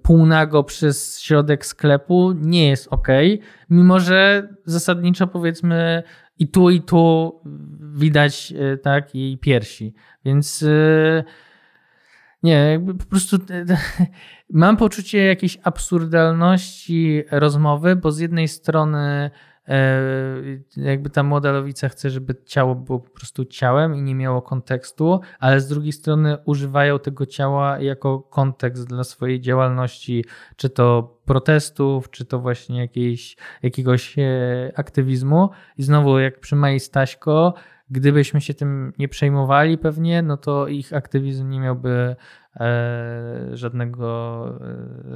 [0.01, 3.07] półnago przez środek sklepu nie jest ok,
[3.69, 6.03] mimo że zasadniczo powiedzmy
[6.39, 7.33] i tu i tu
[7.81, 9.93] widać e, tak jej piersi.
[10.25, 11.23] Więc yy,
[12.43, 13.37] nie, jakby po prostu
[14.49, 19.31] mam poczucie jakiejś absurdalności rozmowy, bo z jednej strony
[19.67, 20.01] e,
[20.77, 25.19] jakby ta młoda lewica chce, żeby ciało było po prostu ciałem i nie miało kontekstu,
[25.39, 30.25] ale z drugiej strony używają tego ciała jako kontekst dla swojej działalności,
[30.55, 35.49] czy to protestów, czy to właśnie jakiejś, jakiegoś e, aktywizmu.
[35.77, 37.53] I znowu, jak przy Mai Staśko,
[37.91, 42.15] Gdybyśmy się tym nie przejmowali pewnie, no to ich aktywizm nie miałby
[42.55, 44.45] e, żadnego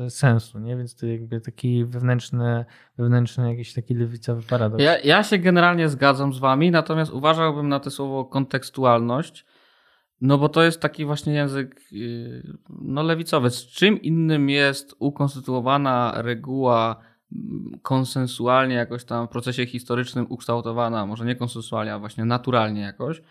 [0.05, 0.77] e, sensu, nie?
[0.77, 2.65] Więc to jakby taki wewnętrzny,
[2.97, 4.83] wewnętrzny jakiś taki lewicowy paradoks.
[4.83, 9.45] Ja, ja się generalnie zgadzam z wami, natomiast uważałbym na to słowo kontekstualność,
[10.21, 13.49] no bo to jest taki właśnie język y, no, lewicowy.
[13.49, 17.12] Z czym innym jest ukonstytuowana reguła
[17.81, 23.21] konsensualnie jakoś tam w procesie historycznym ukształtowana, może nie konsensualnie, a właśnie naturalnie jakoś.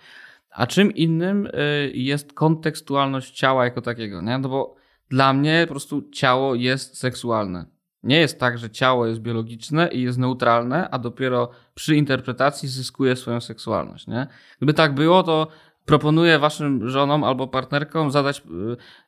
[0.50, 1.50] A czym innym y,
[1.94, 4.38] jest kontekstualność ciała jako takiego, nie?
[4.38, 4.74] No bo
[5.09, 7.66] dla mnie po prostu ciało jest seksualne.
[8.03, 13.16] Nie jest tak, że ciało jest biologiczne i jest neutralne, a dopiero przy interpretacji zyskuje
[13.16, 14.26] swoją seksualność, nie?
[14.57, 15.48] Gdyby tak było, to
[15.84, 18.42] proponuję waszym żonom albo partnerkom zadać,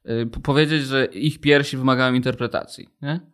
[0.05, 3.34] yy, powiedzieć, że ich piersi wymagają interpretacji, nie?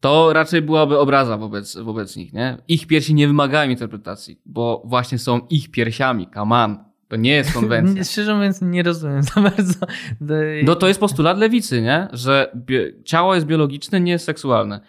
[0.00, 2.56] To raczej byłaby obraza wobec, wobec nich, nie?
[2.68, 6.84] Ich piersi nie wymagają interpretacji, bo właśnie są ich piersiami, kaman.
[7.08, 8.04] To nie jest konwencja.
[8.12, 9.74] Szczerze mówiąc, nie rozumiem za bardzo.
[10.64, 12.08] No to jest postulat lewicy, nie?
[12.12, 12.52] Że
[13.04, 14.80] ciało jest biologiczne, nie jest seksualne.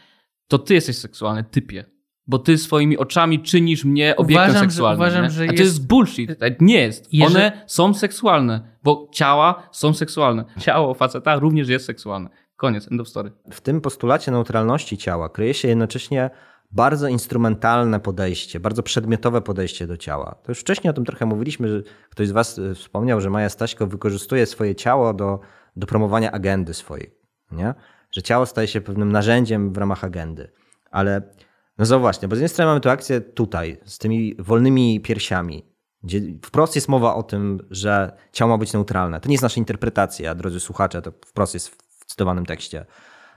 [0.48, 1.86] To ty jesteś seksualny, typie.
[2.28, 5.02] Bo ty swoimi oczami czynisz mnie obiektem uważam, seksualnym.
[5.02, 5.64] Że, uważam, że A to jest...
[5.64, 6.30] jest bullshit.
[6.62, 7.10] Nie jest.
[7.26, 10.46] One są seksualne, bo ciała są seksualne.
[10.60, 12.30] Ciało faceta również jest seksualne.
[12.56, 13.32] Koniec, end of story.
[13.52, 16.30] W tym postulacie neutralności ciała kryje się jednocześnie
[16.72, 20.36] bardzo instrumentalne podejście, bardzo przedmiotowe podejście do ciała.
[20.44, 23.50] To już wcześniej o tym trochę mówiliśmy, że ktoś z Was e, wspomniał, że Maja
[23.50, 25.40] Staśko wykorzystuje swoje ciało do,
[25.76, 27.12] do promowania agendy swojej.
[27.52, 27.74] Nie?
[28.12, 30.52] Że ciało staje się pewnym narzędziem w ramach agendy.
[30.92, 31.22] Ale
[31.78, 35.66] no zo właśnie, bo z jednej strony mamy tę akcję tutaj, z tymi wolnymi piersiami,
[36.04, 39.22] gdzie wprost jest mowa o tym, że ciało ma być neutralne.
[39.22, 42.86] To nie jest nasza interpretacja, drodzy słuchacze, to wprost jest w cytowanym tekście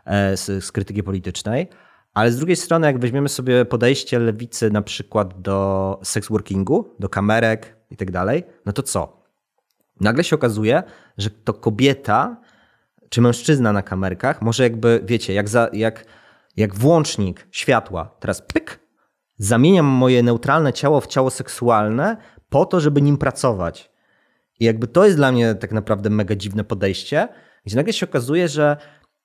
[0.04, 1.68] e, z, z krytyki politycznej.
[2.14, 7.08] Ale z drugiej strony, jak weźmiemy sobie podejście lewicy na przykład do sex workingu, do
[7.08, 9.22] kamerek i tak dalej, no to co?
[10.00, 10.82] Nagle się okazuje,
[11.18, 12.36] że to kobieta
[13.08, 16.04] czy mężczyzna na kamerkach może jakby, wiecie, jak, za, jak,
[16.56, 18.80] jak włącznik światła, teraz pyk,
[19.38, 22.16] zamieniam moje neutralne ciało w ciało seksualne
[22.48, 23.90] po to, żeby nim pracować.
[24.60, 27.28] I jakby to jest dla mnie tak naprawdę mega dziwne podejście,
[27.68, 28.76] gdzie nagle się okazuje, że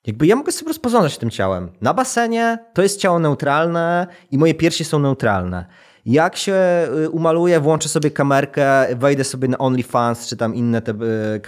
[0.06, 1.70] jakby ja mogę sobie rozpoznać tym ciałem.
[1.80, 5.66] Na basenie to jest ciało neutralne i moje piersi są neutralne.
[6.06, 6.56] Jak się
[7.04, 10.92] y, umaluję, włączę sobie kamerkę, wejdę sobie na OnlyFans czy tam inne te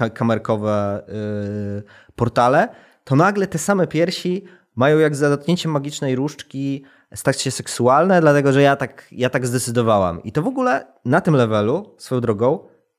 [0.07, 2.68] y, kamerkowe y, portale,
[3.05, 4.44] to nagle te same piersi
[4.76, 6.84] mają jak za dotknięcie magicznej różdżki
[7.14, 10.22] stać się seksualne, dlatego że ja tak, ja tak zdecydowałam.
[10.22, 12.59] I to w ogóle na tym levelu, swoją drogą,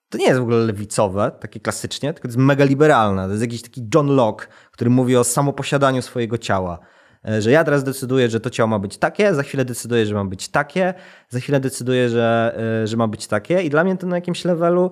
[0.09, 3.25] to nie jest w ogóle lewicowe, takie klasycznie, tylko to jest mega liberalne.
[3.25, 6.79] To jest jakiś taki John Locke, który mówi o samoposiadaniu swojego ciała.
[7.25, 10.15] E, że ja teraz decyduję, że to ciało ma być takie, za chwilę decyduję, że
[10.15, 10.93] ma być takie,
[11.29, 13.61] za chwilę decyduję, że, e, że ma być takie.
[13.61, 14.91] I dla mnie to na jakimś levelu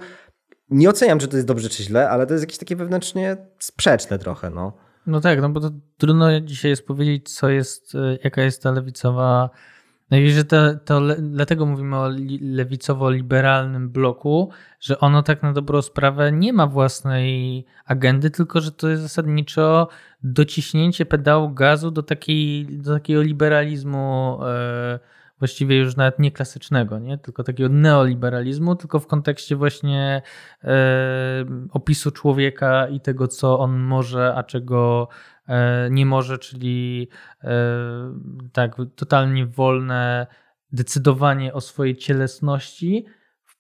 [0.70, 4.20] nie oceniam, czy to jest dobrze czy źle, ale to jest jakieś takie wewnętrznie sprzeczne
[4.20, 4.50] trochę.
[4.50, 4.74] No,
[5.08, 8.72] no tak, no bo to trudno dzisiaj jest powiedzieć, co jest, e, jaka jest ta
[8.72, 9.50] lewicowa
[10.12, 14.50] No i że to, to le, dlatego mówimy o li, lewicowo-liberalnym bloku,
[14.80, 19.88] że ono tak na dobrą sprawę nie ma własnej agendy, tylko że to jest zasadniczo
[20.24, 24.40] dociśnięcie pedału gazu do, takiej, do takiego liberalizmu.
[24.44, 25.00] E,
[25.40, 27.18] właściwie już nawet nie klasycznego, nie?
[27.18, 30.22] tylko takiego neoliberalizmu, tylko w kontekście właśnie
[30.64, 35.08] e, opisu człowieka i tego, co on może, a czego
[35.92, 37.08] nie może, czyli
[37.44, 37.50] e,
[38.54, 40.28] tak totalnie wolne
[40.72, 43.06] decydowanie o swojej cielesności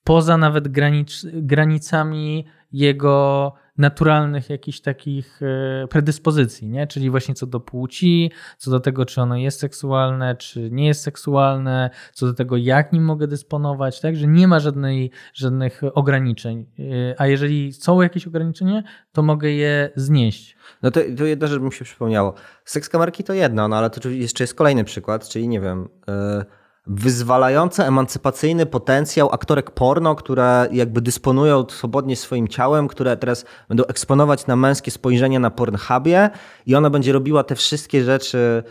[0.03, 6.88] poza nawet granic, granicami jego naturalnych jakichś takich e, predyspozycji, nie?
[6.88, 11.01] czyli właśnie co do płci, co do tego, czy ono jest seksualne, czy nie jest
[11.01, 14.15] seksualne, co do tego, jak nim mogę dysponować, tak?
[14.15, 16.65] że nie ma żadnej, żadnych ograniczeń.
[16.80, 20.57] E, a jeżeli są jakieś ograniczenia, to mogę je znieść.
[20.82, 22.34] No to, to jedna rzecz mi się przypomniało.
[22.65, 25.89] Seks kamerki to jedno, no ale to jeszcze jest kolejny przykład, czyli nie wiem...
[26.07, 33.86] Yy wyzwalające emancypacyjny potencjał aktorek porno, które jakby dysponują swobodnie swoim ciałem, które teraz będą
[33.86, 36.29] eksponować na męskie spojrzenie na Pornhubie
[36.65, 38.63] i ona będzie robiła te wszystkie rzeczy,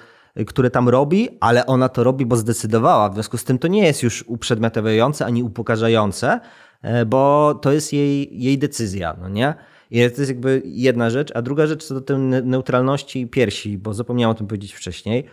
[0.47, 3.09] które tam robi, ale ona to robi, bo zdecydowała.
[3.09, 6.41] W związku z tym to nie jest już uprzedmiotawiające ani upokarzające,
[6.83, 9.55] e, bo to jest jej, jej decyzja, no nie?
[9.91, 13.95] I to jest jakby jedna rzecz, a druga rzecz co do tej neutralności piersi, bo
[13.95, 15.25] zapomniałem o tym powiedzieć wcześniej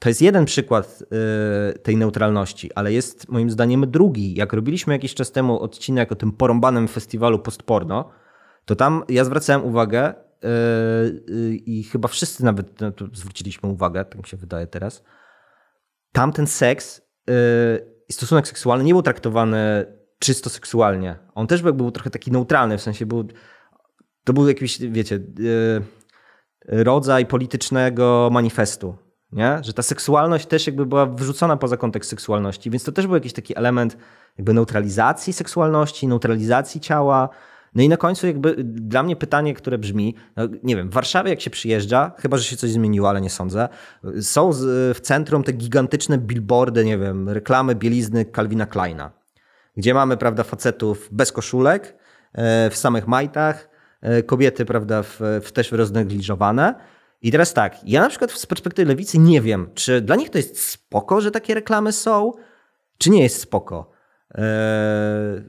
[0.00, 1.02] to jest jeden przykład
[1.74, 4.34] y, tej neutralności, ale jest moim zdaniem drugi.
[4.34, 8.10] Jak robiliśmy jakiś czas temu odcinek o tym porąbanym festiwalu postporno,
[8.64, 10.48] to tam ja zwracałem uwagę y,
[11.30, 15.02] y, i chyba wszyscy nawet na to zwróciliśmy uwagę, tak mi się wydaje teraz.
[16.12, 17.02] Tam ten seks
[18.08, 19.86] i stosunek seksualny nie był traktowany
[20.18, 21.18] czysto seksualnie.
[21.34, 23.28] On też był trochę taki neutralny, w sensie był,
[24.24, 25.20] to był jakiś, wiecie,
[26.68, 29.58] rodzaj politycznego manifestu nie?
[29.62, 33.32] że ta seksualność też jakby była wyrzucona poza kontekst seksualności, więc to też był jakiś
[33.32, 33.96] taki element
[34.38, 37.28] jakby neutralizacji seksualności, neutralizacji ciała.
[37.74, 41.30] No i na końcu jakby dla mnie pytanie, które brzmi, no nie wiem, w Warszawie
[41.30, 43.68] jak się przyjeżdża, chyba że się coś zmieniło, ale nie sądzę,
[44.20, 44.50] są
[44.94, 49.10] w centrum te gigantyczne billboardy, nie wiem, reklamy bielizny Calvina Kleina,
[49.76, 51.96] gdzie mamy, prawda, facetów bez koszulek,
[52.70, 53.68] w samych majtach,
[54.26, 56.74] kobiety, prawda, w, w też roznegliżowane,
[57.22, 60.38] i teraz tak, ja na przykład z perspektywy lewicy nie wiem, czy dla nich to
[60.38, 62.32] jest spoko, że takie reklamy są,
[62.98, 63.90] czy nie jest spoko.
[64.34, 64.42] Eee,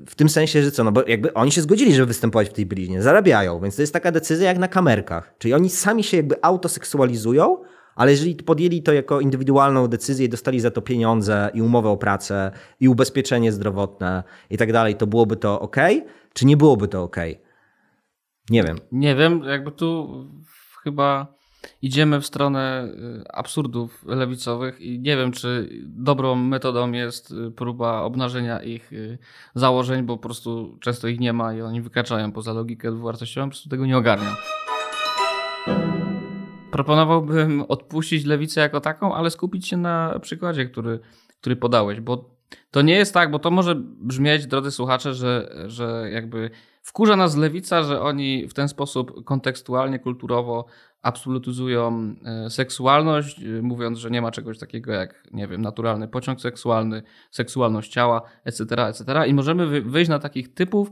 [0.07, 2.65] w tym sensie, że co, no bo jakby oni się zgodzili, żeby występować w tej
[2.65, 5.35] bliznie, zarabiają, więc to jest taka decyzja jak na kamerkach.
[5.37, 7.57] Czyli oni sami się jakby autoseksualizują,
[7.95, 11.97] ale jeżeli podjęli to jako indywidualną decyzję i dostali za to pieniądze i umowę o
[11.97, 15.77] pracę i ubezpieczenie zdrowotne i tak dalej, to byłoby to ok?
[16.33, 17.17] Czy nie byłoby to ok?
[18.49, 18.77] Nie wiem.
[18.91, 20.09] Nie wiem, jakby tu
[20.83, 21.40] chyba
[21.81, 22.87] idziemy w stronę
[23.21, 29.17] y, absurdów lewicowych i nie wiem, czy dobrą metodą jest y, próba obnażenia ich y,
[29.55, 33.51] założeń, bo po prostu często ich nie ma i oni wykraczają poza logikę dwuwartościową, po
[33.51, 34.35] prostu tego nie ogarniam.
[36.71, 40.99] Proponowałbym odpuścić lewicę jako taką, ale skupić się na przykładzie, który,
[41.41, 42.29] który podałeś, bo
[42.71, 46.49] to nie jest tak, bo to może brzmieć, drodzy słuchacze, że, że jakby
[46.81, 50.65] wkurza nas lewica, że oni w ten sposób kontekstualnie, kulturowo
[51.01, 56.41] absolutyzują e, seksualność, e, mówiąc, że nie ma czegoś takiego jak, nie wiem, naturalny pociąg
[56.41, 59.27] seksualny, seksualność ciała, etc., etc.
[59.27, 60.91] I możemy wyjść na takich typów,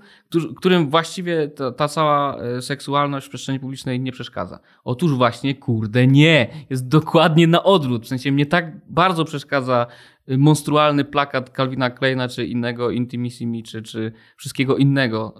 [0.57, 4.59] którym właściwie ta, ta cała e, seksualność w przestrzeni publicznej nie przeszkadza.
[4.83, 6.47] Otóż właśnie, kurde, nie.
[6.69, 8.05] Jest dokładnie na odwrót.
[8.05, 9.87] W sensie mnie tak bardzo przeszkadza
[10.37, 15.35] monstrualny plakat Calvina Kleina, czy innego Intimissimi, czy, czy wszystkiego innego,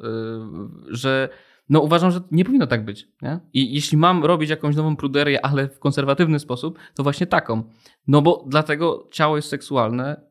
[0.88, 1.30] że
[1.70, 3.08] no uważam, że nie powinno tak być.
[3.22, 3.40] Nie?
[3.54, 7.64] I jeśli mam robić jakąś nową pruderię, ale w konserwatywny sposób, to właśnie taką.
[8.08, 10.29] No bo dlatego ciało jest seksualne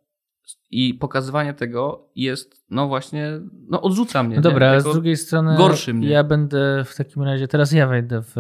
[0.71, 4.37] i pokazywanie tego jest, no właśnie, no odrzuca mnie.
[4.37, 6.09] No dobra, a z drugiej strony gorszy mnie.
[6.09, 8.35] ja będę w takim razie, teraz ja wejdę w,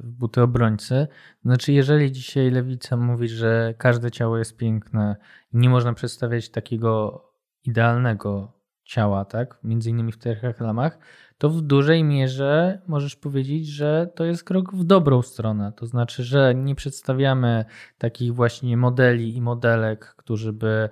[0.00, 1.06] w buty obrońcy.
[1.44, 5.16] Znaczy, jeżeli dzisiaj lewica mówi, że każde ciało jest piękne
[5.52, 7.24] i nie można przedstawiać takiego
[7.64, 8.52] idealnego
[8.84, 9.58] ciała, tak?
[9.64, 10.98] Między innymi w tych reklamach,
[11.38, 15.72] to w dużej mierze możesz powiedzieć, że to jest krok w dobrą stronę.
[15.76, 17.64] To znaczy, że nie przedstawiamy
[17.98, 20.88] takich właśnie modeli i modelek, którzy by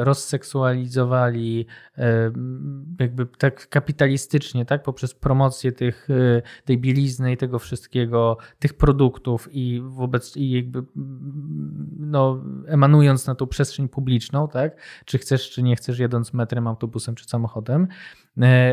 [0.00, 1.66] rozseksualizowali
[1.98, 2.32] e,
[3.00, 9.48] jakby tak kapitalistycznie, tak, poprzez promocję tych, e, tej bielizny i tego wszystkiego, tych produktów
[9.52, 10.82] i wobec i jakby
[11.98, 17.14] no, emanując na tą przestrzeń publiczną, tak, czy chcesz, czy nie chcesz, jedąc metrem, autobusem
[17.14, 17.88] czy samochodem,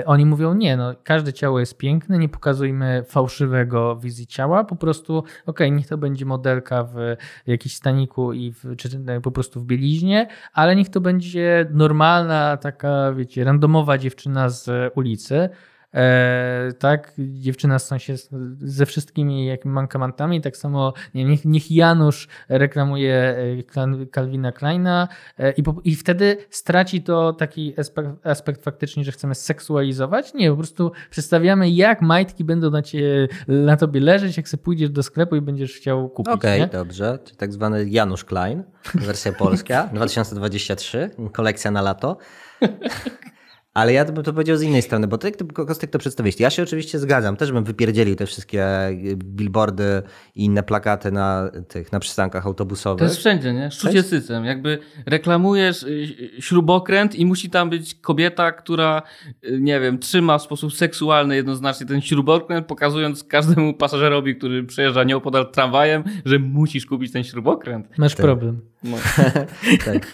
[0.06, 5.18] oni mówią, nie, no, każde ciało jest piękne, nie pokazujmy fałszywego wizji ciała, po prostu,
[5.18, 7.16] okej, okay, niech to będzie modelka w
[7.48, 8.90] jakimś staniku i w, czy
[9.24, 15.50] po prostu w bieliźnie, ale niech to będzie normalna, taka, wiecie, randomowa dziewczyna z ulicy.
[15.94, 18.16] E, tak, dziewczyna się
[18.60, 25.52] ze wszystkimi jakimi mankamentami, tak samo nie, niech, niech Janusz reklamuje e, Calvina Kleina e,
[25.52, 30.34] i, po, i wtedy straci to taki aspekt, aspekt faktycznie, że chcemy seksualizować.
[30.34, 34.90] Nie, po prostu przedstawiamy jak majtki będą na, cie, na tobie leżeć, jak sobie pójdziesz
[34.90, 36.34] do sklepu i będziesz chciał kupić.
[36.34, 37.20] Okej, okay, dobrze.
[37.24, 38.64] Czyli tak zwany Janusz Klein,
[38.96, 42.18] wersja polska, 2023, kolekcja na lato.
[43.74, 46.40] Ale ja bym to powiedział z innej strony, bo ty, Kostek, to przedstawiłeś.
[46.40, 47.36] Ja się oczywiście zgadzam.
[47.36, 50.02] Też bym wypierdzielił te wszystkie y, billboardy
[50.36, 53.00] i inne plakaty na tych, na przystankach autobusowych.
[53.00, 53.72] To jest wszędzie, nie?
[53.72, 54.46] Szczucie sycem.
[54.46, 59.02] Jakby reklamujesz y, śrubokręt i musi tam być kobieta, która,
[59.46, 65.04] y, nie wiem, trzyma w sposób seksualny jednoznacznie ten śrubokręt, pokazując każdemu pasażerowi, który przejeżdża
[65.04, 67.98] nieopodal tramwajem, że musisz kupić ten śrubokręt.
[67.98, 68.26] Masz tak.
[68.26, 68.62] problem.
[68.84, 68.98] No.
[69.86, 70.14] tak.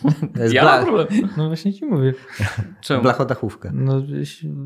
[0.51, 0.77] ja bla...
[0.77, 1.07] mam problem.
[1.37, 2.13] No właśnie ci mówię.
[2.81, 3.01] Czemu?
[3.01, 3.71] Blachodachówka.
[3.73, 4.01] No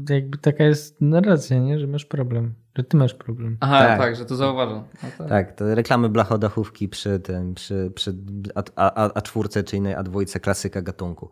[0.10, 1.80] jakby taka jest narracja, nie?
[1.80, 2.54] że masz problem.
[2.78, 3.58] Że ty masz problem.
[3.60, 4.84] Aha, tak, tak że to zauważam.
[5.04, 5.30] No tak.
[5.30, 8.16] tak, to reklamy blachodachówki przy tym, przy, przy
[8.56, 11.30] A, A, A czwórce czy innej A2 klasyka gatunku.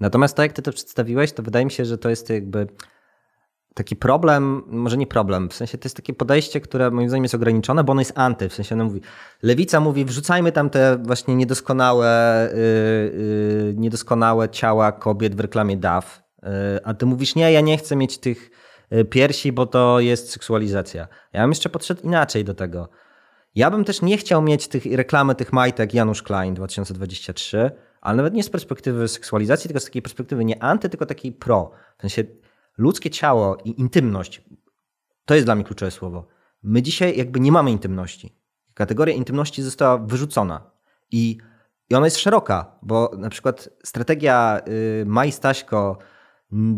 [0.00, 2.66] Natomiast to, jak ty to przedstawiłeś, to wydaje mi się, że to jest jakby
[3.74, 7.34] taki problem, może nie problem, w sensie to jest takie podejście, które moim zdaniem jest
[7.34, 9.00] ograniczone, bo ono jest anty, w sensie ono mówi,
[9.42, 12.60] lewica mówi, wrzucajmy tam te właśnie niedoskonałe, yy,
[13.66, 16.48] yy, niedoskonałe ciała kobiet w reklamie DAF, yy,
[16.84, 18.50] a ty mówisz, nie, ja nie chcę mieć tych
[18.92, 21.08] y, piersi, bo to jest seksualizacja.
[21.32, 22.88] Ja bym jeszcze podszedł inaczej do tego.
[23.54, 28.34] Ja bym też nie chciał mieć tych reklamy tych majtek Janusz Klein 2023, ale nawet
[28.34, 31.70] nie z perspektywy seksualizacji, tylko z takiej perspektywy nie anty, tylko takiej pro.
[31.98, 32.24] W sensie
[32.80, 34.42] ludzkie ciało i intymność
[35.24, 36.26] to jest dla mnie kluczowe słowo.
[36.62, 38.36] My dzisiaj jakby nie mamy intymności.
[38.74, 40.70] Kategoria intymności została wyrzucona
[41.10, 41.38] i,
[41.90, 44.60] i ona jest szeroka, bo na przykład strategia
[45.02, 45.98] y, Maj Staśko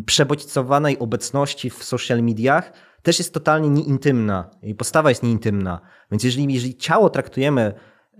[0.07, 2.73] przebodźcowanej obecności w social mediach
[3.03, 4.51] też jest totalnie nieintymna.
[4.63, 5.81] Jej postawa jest nieintymna.
[6.11, 7.75] Więc jeżeli, jeżeli ciało traktujemy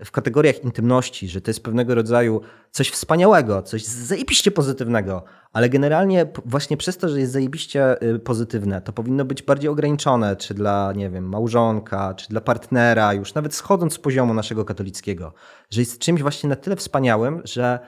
[0.05, 2.41] w kategoriach intymności, że to jest pewnego rodzaju
[2.71, 5.23] coś wspaniałego, coś zajebiście pozytywnego,
[5.53, 10.35] ale generalnie właśnie przez to, że jest zajebiście y, pozytywne, to powinno być bardziej ograniczone,
[10.35, 15.33] czy dla, nie wiem, małżonka, czy dla partnera, już nawet schodząc z poziomu naszego katolickiego,
[15.69, 17.79] że jest czymś właśnie na tyle wspaniałym, że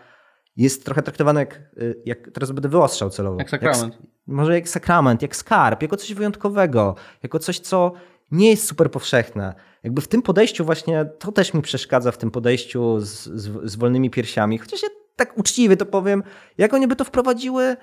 [0.58, 3.39] jest trochę traktowane jak, y, jak teraz będę wyostrzał celowo.
[3.39, 3.93] Jak sakrament.
[3.93, 7.93] Jak, może jak sakrament, jak skarb, jako coś wyjątkowego, jako coś, co
[8.32, 9.56] nie jest super powszechne.
[9.86, 13.76] Jakby w tym podejściu właśnie, to też mi przeszkadza w tym podejściu z, z, z
[13.76, 14.58] wolnymi piersiami.
[14.58, 16.24] Chociaż ja tak uczciwie to powiem,
[16.58, 17.76] jak oni by to wprowadziły,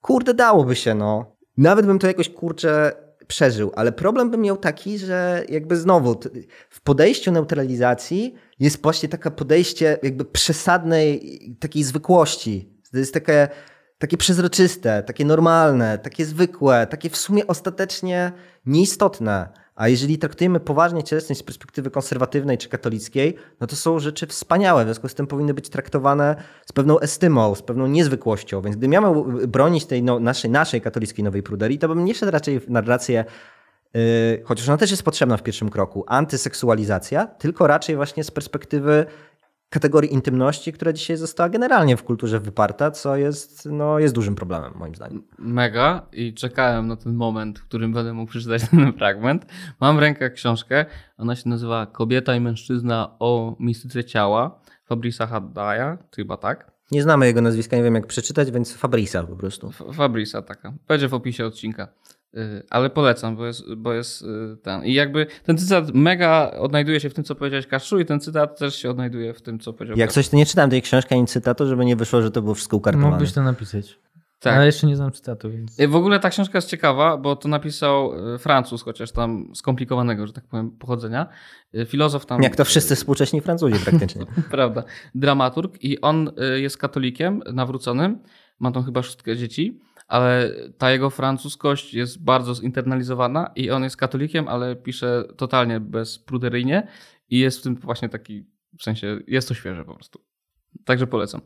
[0.00, 1.36] kurde, dałoby się, no.
[1.56, 2.92] Nawet bym to jakoś, kurczę,
[3.26, 6.20] przeżył, ale problem bym miał taki, że jakby znowu
[6.70, 12.72] w podejściu neutralizacji jest właśnie takie podejście jakby przesadnej takiej zwykłości.
[12.92, 13.48] To jest takie,
[13.98, 18.32] takie przezroczyste, takie normalne, takie zwykłe, takie w sumie ostatecznie
[18.66, 19.59] nieistotne.
[19.74, 24.84] A jeżeli traktujemy poważnie cielesność z perspektywy konserwatywnej czy katolickiej, no to są rzeczy wspaniałe.
[24.84, 28.62] W związku z tym powinny być traktowane z pewną estymą, z pewną niezwykłością.
[28.62, 32.14] Więc gdybym ja miał bronić tej no, naszej, naszej katolickiej nowej pruderii, to bym nie
[32.14, 33.24] szedł raczej w narrację
[33.94, 39.06] Yy, chociaż ona też jest potrzebna w pierwszym kroku, antyseksualizacja, tylko raczej właśnie z perspektywy
[39.70, 44.72] kategorii intymności, która dzisiaj została generalnie w kulturze wyparta, co jest, no, jest dużym problemem
[44.76, 45.22] moim zdaniem.
[45.38, 49.46] Mega i czekałem na ten moment, w którym będę mógł przeczytać ten fragment.
[49.80, 50.86] Mam w rękach książkę,
[51.18, 56.70] ona się nazywa Kobieta i mężczyzna o mistyce ciała Fabrisa Haddaya, chyba tak.
[56.90, 59.68] Nie znamy jego nazwiska, nie wiem jak przeczytać, więc Fabrisa po prostu.
[59.68, 60.72] F Fabrisa taka.
[60.88, 61.88] Będzie w opisie odcinka.
[62.36, 64.84] Y, ale polecam, bo jest, bo jest y, ten.
[64.84, 68.58] I jakby ten cytat mega odnajduje się w tym, co powiedziałeś Kaszu i ten cytat
[68.58, 71.26] też się odnajduje w tym, co powiedział Jak coś, to nie czytam tej książki ani
[71.26, 73.10] cytatu, żeby nie wyszło, że to było wszystko ukartowane.
[73.10, 73.98] Mógłbyś to napisać.
[74.38, 74.54] Tak.
[74.54, 75.80] Ale jeszcze nie znam cytatu, więc...
[75.80, 80.32] Y, w ogóle ta książka jest ciekawa, bo to napisał Francuz, chociaż tam skomplikowanego, że
[80.32, 81.26] tak powiem, pochodzenia.
[81.86, 82.42] Filozof tam...
[82.42, 84.26] Jak to wszyscy współcześni Francuzi praktycznie.
[84.50, 84.84] Prawda.
[85.14, 88.18] Dramaturg i on jest katolikiem nawróconym,
[88.60, 89.80] ma tam chyba szóstkę dzieci
[90.10, 96.88] ale ta jego francuskość jest bardzo zinternalizowana i on jest katolikiem, ale pisze totalnie bezpruderyjnie
[97.28, 98.46] i jest w tym właśnie taki,
[98.78, 100.20] w sensie jest to świeże po prostu.
[100.84, 101.40] Także polecam.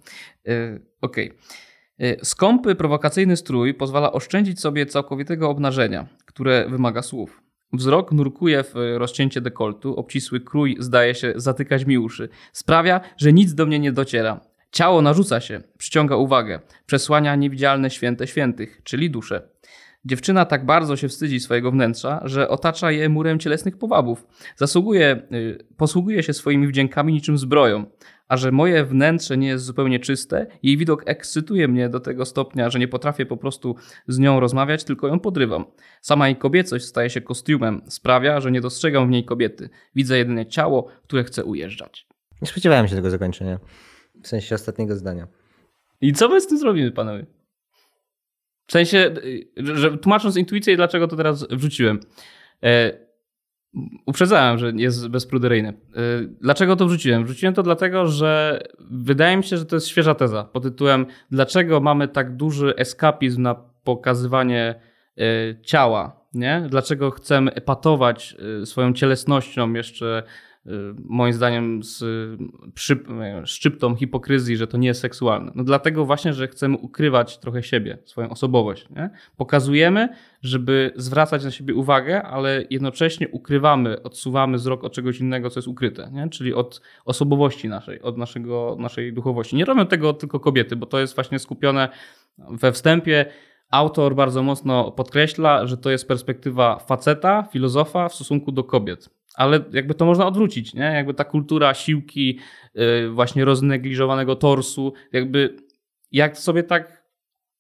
[0.49, 1.31] E, okej.
[1.31, 2.19] Okay.
[2.23, 7.43] Skąpy, prowokacyjny strój pozwala oszczędzić sobie całkowitego obnażenia, które wymaga słów.
[7.73, 12.29] Wzrok nurkuje w rozcięcie dekoltu, obcisły krój zdaje się zatykać mi uszy.
[12.53, 14.41] Sprawia, że nic do mnie nie dociera.
[14.75, 19.49] Ciało narzuca się, przyciąga uwagę, przesłania niewidzialne święte świętych, czyli duszę.
[20.05, 24.27] Dziewczyna tak bardzo się wstydzi swojego wnętrza, że otacza je murem cielesnych powabów.
[24.57, 27.87] Zasługuje, y, posługuje się swoimi wdziękami niczym zbroją.
[28.29, 32.71] A że moje wnętrze nie jest zupełnie czyste, jej widok ekscytuje mnie do tego stopnia,
[32.71, 33.77] że nie potrafię po prostu
[34.09, 35.65] z nią rozmawiać, tylko ją podrywam.
[36.01, 39.69] Sama jej kobiecość staje się kostiumem, sprawia, że nie dostrzegam w niej kobiety.
[39.95, 42.07] Widzę jedynie ciało, które chce ujeżdżać.
[42.43, 43.59] Nie spodziewałem się tego zakończenia.
[44.25, 45.27] W sensie ostatniego zdania.
[46.01, 47.27] I co my z tym zrobimy, panowie?
[48.67, 49.15] W sensie,
[49.57, 52.01] że tłumacząc intuicję, dlaczego to teraz wrzuciłem.
[52.63, 52.93] E,
[54.07, 55.69] uprzedzałem, że jest bezpruderyjny.
[55.69, 55.73] E,
[56.41, 57.25] dlaczego to wrzuciłem?
[57.25, 58.61] Wrzuciłem to dlatego, że
[58.91, 63.43] wydaje mi się, że to jest świeża teza pod tytułem dlaczego mamy tak duży eskapizm
[63.43, 63.55] na
[63.85, 64.75] pokazywanie
[65.19, 65.23] e,
[65.63, 66.67] ciała, nie?
[66.69, 70.54] Dlaczego chcemy epatować e, swoją cielesnością jeszcze Y,
[71.05, 72.05] moim zdaniem z
[72.75, 73.05] przy,
[73.45, 75.53] szczyptą hipokryzji, że to nie jest seksualne.
[75.55, 78.89] No dlatego właśnie, że chcemy ukrywać trochę siebie, swoją osobowość.
[78.91, 79.11] Nie?
[79.37, 80.09] Pokazujemy,
[80.43, 85.69] żeby zwracać na siebie uwagę, ale jednocześnie ukrywamy, odsuwamy wzrok od czegoś innego, co jest
[85.69, 86.29] ukryte, nie?
[86.29, 89.57] czyli od osobowości naszej, od naszego, naszej duchowości.
[89.57, 91.89] Nie robią tego tylko kobiety, bo to jest właśnie skupione
[92.39, 93.27] we wstępie
[93.71, 99.65] autor bardzo mocno podkreśla, że to jest perspektywa faceta, filozofa w stosunku do kobiet ale
[99.73, 100.85] jakby to można odwrócić, nie?
[100.85, 102.39] Jakby ta kultura siłki,
[102.75, 105.57] yy, właśnie roznegliżowanego torsu, jakby
[106.13, 107.05] jak sobie tak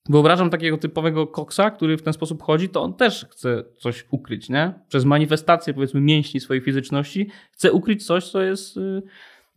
[0.08, 4.48] wyobrażam takiego typowego koksa, który w ten sposób chodzi, to on też chce coś ukryć,
[4.48, 4.74] nie?
[4.88, 9.02] Przez manifestację powiedzmy mięśni swojej fizyczności chce ukryć coś, co jest yy,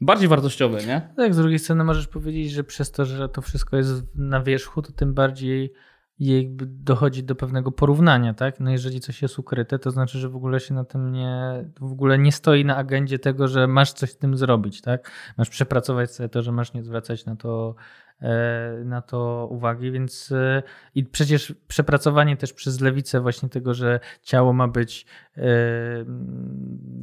[0.02, 1.02] bardziej wartościowe, nie?
[1.16, 4.82] Tak, z drugiej strony możesz powiedzieć, że przez to, że to wszystko jest na wierzchu,
[4.82, 5.74] to tym bardziej
[6.20, 8.60] jakby dochodzi do pewnego porównania, tak?
[8.60, 11.92] No jeżeli coś jest ukryte, to znaczy, że w ogóle się na tym nie, w
[11.92, 15.12] ogóle nie stoi na agendzie tego, że masz coś z tym zrobić, tak?
[15.38, 17.76] Masz przepracować sobie to, że masz nie zwracać na to
[18.86, 20.64] na to uwagi, więc e,
[20.96, 25.06] i przecież przepracowanie też przez lewicę właśnie tego, że ciało ma być
[25.38, 25.42] e,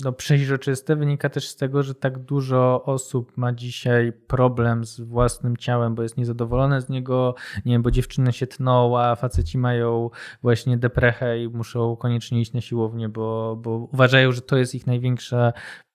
[0.05, 5.57] no, przeźroczyste, wynika też z tego, że tak dużo osób ma dzisiaj problem z własnym
[5.57, 7.35] ciałem, bo jest niezadowolone z niego,
[7.65, 10.11] nie wiem, bo dziewczyny się tną, a faceci mają
[10.43, 14.87] właśnie deprechę i muszą koniecznie iść na siłownię, bo, bo uważają, że to jest ich
[14.87, 15.53] największa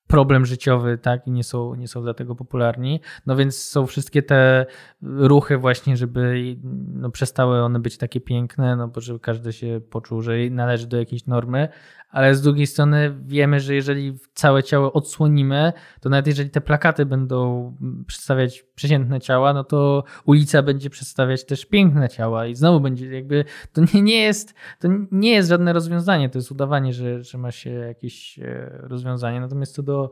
[0.10, 3.00] problem życiowy, tak, i nie są, nie są dlatego popularni.
[3.26, 4.66] No więc są wszystkie te
[5.02, 6.56] ruchy właśnie, żeby
[6.94, 10.98] no, przestały one być takie piękne, no bo żeby każdy się poczuł, że należy do
[10.98, 11.70] jakiejś normy,
[12.10, 17.06] ale z drugiej strony wiemy, że jeżeli całe ciało odsłonimy, to nawet jeżeli te plakaty
[17.06, 17.76] będą
[18.08, 23.46] przedstawiać przeciętne ciała, no to ulica będzie przedstawiać też piękne ciała i znowu będzie jakby,
[23.74, 27.52] to nie, nie jest, to nie jest żadne rozwiązanie, to jest udawanie, że, że ma
[27.52, 29.40] się jakieś e, rozwiązanie.
[29.40, 30.12] Natomiast co do,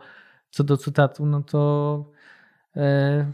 [0.50, 2.06] co do cytatu, no to
[2.76, 3.32] e,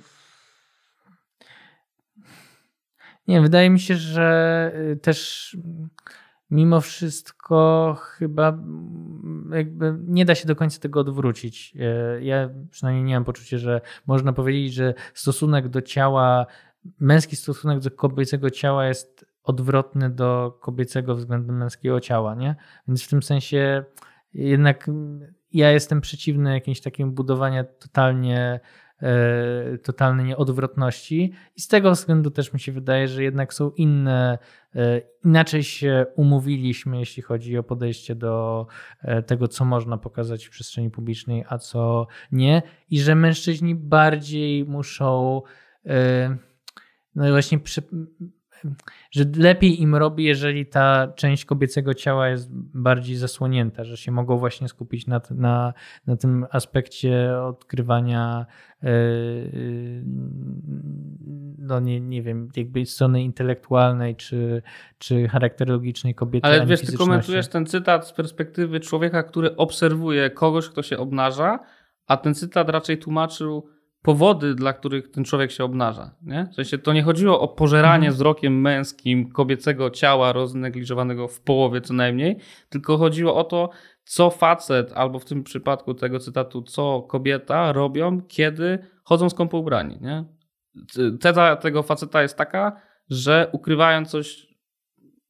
[3.27, 5.57] nie, wydaje mi się, że e, też
[6.53, 11.73] mimo wszystko chyba mm, jakby nie da się do końca tego odwrócić.
[11.79, 16.45] E, ja przynajmniej nie mam poczucia, że można powiedzieć, że stosunek do ciała,
[16.99, 22.55] męski stosunek do kobiecego ciała jest odwrotny do kobiecego względem męskiego ciała, nie?
[22.87, 23.83] Więc w tym sensie
[24.33, 24.89] jednak
[25.53, 28.59] ja jestem przeciwny jakimś takim budowaniu totalnie
[29.83, 31.31] totalnej nieodwrotności.
[31.55, 34.37] I z tego względu też mi się wydaje, że jednak są inne,
[34.75, 38.67] e, inaczej się umówiliśmy, jeśli chodzi o podejście do
[39.01, 42.61] e, tego, co można pokazać w przestrzeni publicznej, a co nie.
[42.89, 45.41] I że mężczyźni bardziej muszą
[47.15, 47.83] no właśnie przy,
[49.11, 54.37] że lepiej im robi, jeżeli ta część kobiecego ciała jest bardziej zasłonięta, że się mogą
[54.37, 55.73] właśnie skupić na, na,
[56.07, 58.45] na tym aspekcie odkrywania
[58.81, 58.89] yy,
[61.57, 64.61] no nie, nie wiem, jakby strony intelektualnej czy,
[64.97, 66.47] czy charakterologicznej kobiety.
[66.47, 71.59] Ale wiesz, ty komentujesz ten cytat z perspektywy człowieka, który obserwuje kogoś, kto się obnaża,
[72.07, 73.69] a ten cytat raczej tłumaczył
[74.03, 76.15] powody, dla których ten człowiek się obnaża.
[76.21, 76.47] Nie?
[76.51, 78.13] W sensie to nie chodziło o pożeranie mhm.
[78.13, 82.37] wzrokiem męskim kobiecego ciała roznegliżowanego w połowie co najmniej,
[82.69, 83.69] tylko chodziło o to,
[84.03, 89.97] co facet, albo w tym przypadku tego cytatu, co kobieta robią, kiedy chodzą skąpo ubrani.
[90.01, 90.23] Nie?
[91.19, 94.47] Teza tego faceta jest taka, że ukrywają coś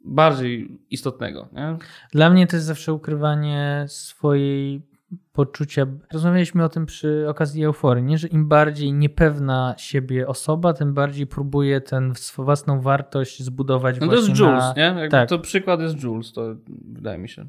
[0.06, 1.50] bardziej istotnego.
[1.52, 1.78] Nie?
[2.12, 4.93] Dla mnie to jest zawsze ukrywanie swojej
[5.32, 5.86] poczucia.
[6.14, 8.18] Rozmawialiśmy o tym przy okazji euforii, nie?
[8.18, 14.16] że im bardziej niepewna siebie osoba, tym bardziej próbuje ten własną wartość zbudować No to
[14.16, 14.74] jest Jules, na...
[14.78, 14.84] nie?
[14.84, 15.30] Jakby Tak.
[15.30, 16.56] To przykład jest Jules, to
[16.86, 17.48] wydaje mi się.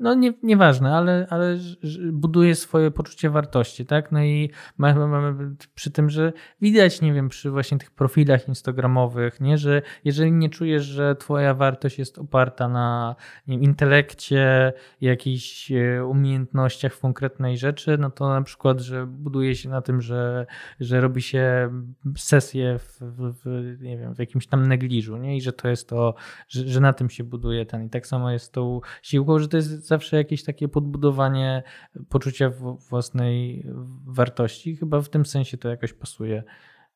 [0.00, 1.58] No nie, nieważne, ale, ale
[2.12, 4.12] buduje swoje poczucie wartości, tak?
[4.12, 9.40] No i mamy, mamy przy tym, że widać, nie wiem, przy właśnie tych profilach instagramowych,
[9.40, 15.72] nie, że jeżeli nie czujesz, że twoja wartość jest oparta na nie wiem, intelekcie, jakichś
[15.72, 20.46] e, umiejętnościach w konkretnej rzeczy, no to na przykład, że buduje się na tym, że,
[20.80, 21.70] że robi się
[22.16, 23.00] sesję w,
[23.44, 25.36] w, nie wiem, w jakimś tam negliżu, nie?
[25.36, 26.14] I że to jest to,
[26.48, 27.84] że, że na tym się buduje ten.
[27.84, 31.62] I tak samo jest tą siłką, że to jest zawsze jakieś takie podbudowanie
[32.08, 32.50] poczucia
[32.90, 33.66] własnej
[34.06, 34.76] wartości.
[34.76, 36.42] Chyba w tym sensie to jakoś pasuje.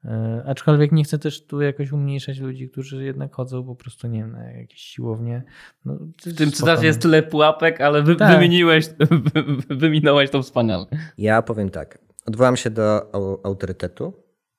[0.04, 4.18] E, Aczkolwiek nie chcę też tu jakoś umniejszać ludzi, którzy jednak chodzą po prostu, nie
[4.20, 5.42] wiem, na jakieś siłownie.
[5.84, 6.86] No, W tym cytacie no.
[6.86, 8.34] jest tyle pułapek, ale wy, Tak.
[8.36, 8.86] wymieniłeś,
[9.68, 10.86] wyminąłeś to wspaniale.
[11.18, 11.98] Ja powiem tak.
[12.26, 14.12] Odwołam się do au- autorytetu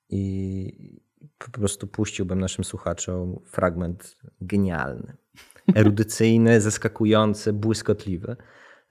[0.09, 1.01] i
[1.37, 5.13] po prostu puściłbym naszym słuchaczom fragment genialny,
[5.75, 8.35] erudycyjny, zaskakujący, błyskotliwy.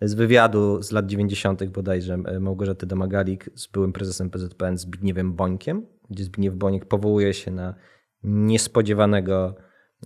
[0.01, 1.65] Z wywiadu z lat 90.
[1.65, 7.51] bodajże e, Małgorzaty Domagalik z byłym prezesem PZPN Zbigniewem Bońkiem, gdzie Zbigniew Bońek powołuje się
[7.51, 7.75] na
[8.23, 9.55] niespodziewanego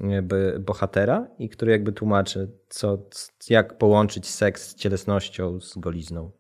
[0.01, 3.09] jakby bohatera i który jakby tłumaczy, co,
[3.49, 6.31] jak połączyć seks z cielesnością, z golizną.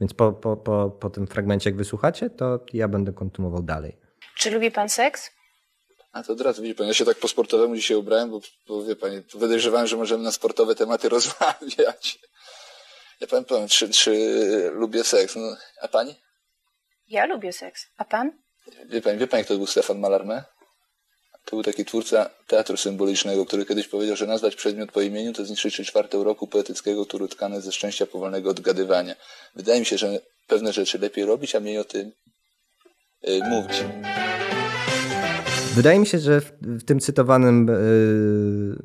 [0.00, 3.98] Więc po, po, po, po tym fragmencie, jak wysłuchacie, to ja będę kontynuował dalej.
[4.36, 5.30] Czy lubi pan seks?
[6.12, 8.84] A to od razu widzi pan, ja się tak po sportowemu dzisiaj ubrałem, bo, bo
[8.84, 12.18] wie pani, podejrzewałem, że możemy na sportowe tematy rozmawiać.
[13.20, 14.12] Ja pan powiem, czy, czy
[14.74, 15.36] lubię seks?
[15.36, 16.14] No, a pani?
[17.08, 17.86] Ja lubię seks.
[17.96, 18.32] A pan?
[18.84, 20.42] Wie pani, wie pani, kto był Stefan Mallarmé?
[21.44, 25.44] To był taki twórca teatru symbolicznego, który kiedyś powiedział, że nazwać przedmiot po imieniu to
[25.44, 29.14] zniszczyć trzy czwarte uroku poetyckiego, który tkany ze szczęścia powolnego odgadywania.
[29.54, 32.12] Wydaje mi się, że pewne rzeczy lepiej robić, a mniej o tym
[33.28, 33.84] y, mówić.
[35.74, 38.78] Wydaje mi się, że w, w tym cytowanym yy,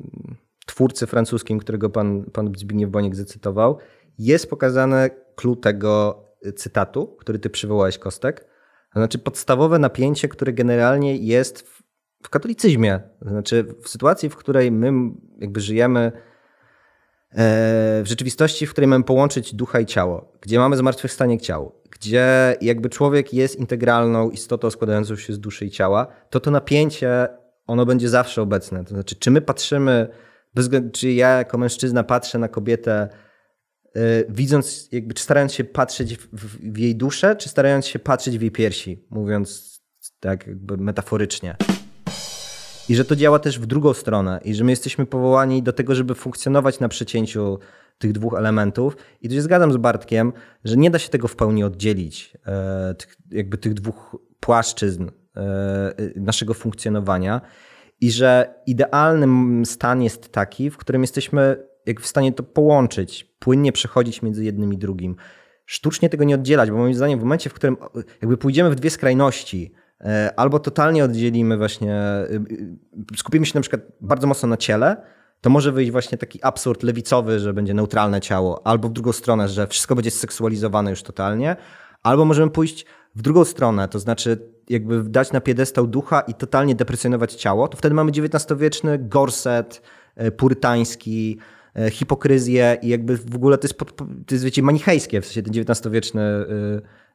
[0.66, 3.78] twórcy francuskim, którego pan, pan Zbigniew Boniek zacytował,
[4.18, 6.22] jest pokazane clue tego
[6.56, 8.40] cytatu, który ty przywołałeś, Kostek.
[8.94, 11.82] To znaczy podstawowe napięcie, które generalnie jest w,
[12.22, 13.00] w katolicyzmie.
[13.22, 14.92] To znaczy w sytuacji, w której my
[15.38, 16.12] jakby żyjemy e,
[18.02, 22.88] w rzeczywistości, w której mamy połączyć ducha i ciało, gdzie mamy zmartwychwstanie ciało, gdzie jakby
[22.88, 27.28] człowiek jest integralną istotą składającą się z duszy i ciała, to to napięcie,
[27.66, 28.84] ono będzie zawsze obecne.
[28.84, 30.08] To znaczy, czy my patrzymy,
[30.92, 33.08] czy ja jako mężczyzna patrzę na kobietę,
[33.94, 37.98] yy, widząc, jakby, czy starając się patrzeć w, w, w jej duszę, czy starając się
[37.98, 39.80] patrzeć w jej piersi, mówiąc
[40.20, 41.56] tak jakby metaforycznie.
[42.88, 45.94] I że to działa też w drugą stronę, i że my jesteśmy powołani do tego,
[45.94, 47.58] żeby funkcjonować na przecięciu
[47.98, 48.96] tych dwóch elementów.
[49.22, 50.32] I tu się zgadzam z Bartkiem,
[50.64, 52.94] że nie da się tego w pełni oddzielić, e,
[53.30, 57.40] jakby tych dwóch płaszczyzn e, naszego funkcjonowania.
[58.00, 63.72] I że idealny stan jest taki, w którym jesteśmy jak w stanie to połączyć, płynnie
[63.72, 65.16] przechodzić między jednym i drugim.
[65.66, 67.76] Sztucznie tego nie oddzielać, bo moim zdaniem w momencie, w którym
[68.22, 72.02] jakby pójdziemy w dwie skrajności, e, albo totalnie oddzielimy właśnie,
[73.16, 74.96] skupimy się na przykład bardzo mocno na ciele,
[75.40, 79.48] to może wyjść właśnie taki absurd lewicowy, że będzie neutralne ciało, albo w drugą stronę,
[79.48, 81.56] że wszystko będzie seksualizowane już totalnie,
[82.02, 86.74] albo możemy pójść w drugą stronę, to znaczy jakby dać na piedestał ducha i totalnie
[86.74, 89.82] deprecjonować ciało, to wtedy mamy XIX-wieczny gorset
[90.16, 91.38] e, purytański,
[91.76, 95.42] e, hipokryzję i jakby w ogóle to jest, pod, to jest wiecie, manichejskie, w sensie
[95.42, 96.22] ten XIX-wieczny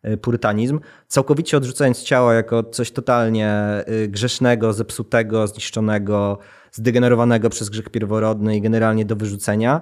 [0.03, 3.63] e, purytanizm, całkowicie odrzucając ciało jako coś totalnie
[4.07, 6.39] grzesznego, zepsutego, zniszczonego,
[6.72, 9.82] zdegenerowanego przez grzech pierworodny i generalnie do wyrzucenia,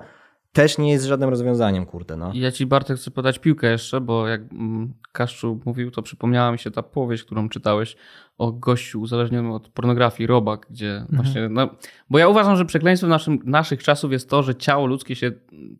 [0.51, 2.17] też nie jest żadnym rozwiązaniem, kurde.
[2.17, 2.31] No.
[2.33, 6.59] Ja ci Bartek chcę podać piłkę jeszcze, bo jak mm, Kaszczu mówił, to przypomniała mi
[6.59, 7.97] się ta powieść, którą czytałeś
[8.37, 11.23] o gościu uzależnionym od pornografii, Robak, gdzie mhm.
[11.23, 11.69] właśnie, no,
[12.09, 15.31] bo ja uważam, że przekleństwem naszym, naszych czasów jest to, że ciało ludzkie się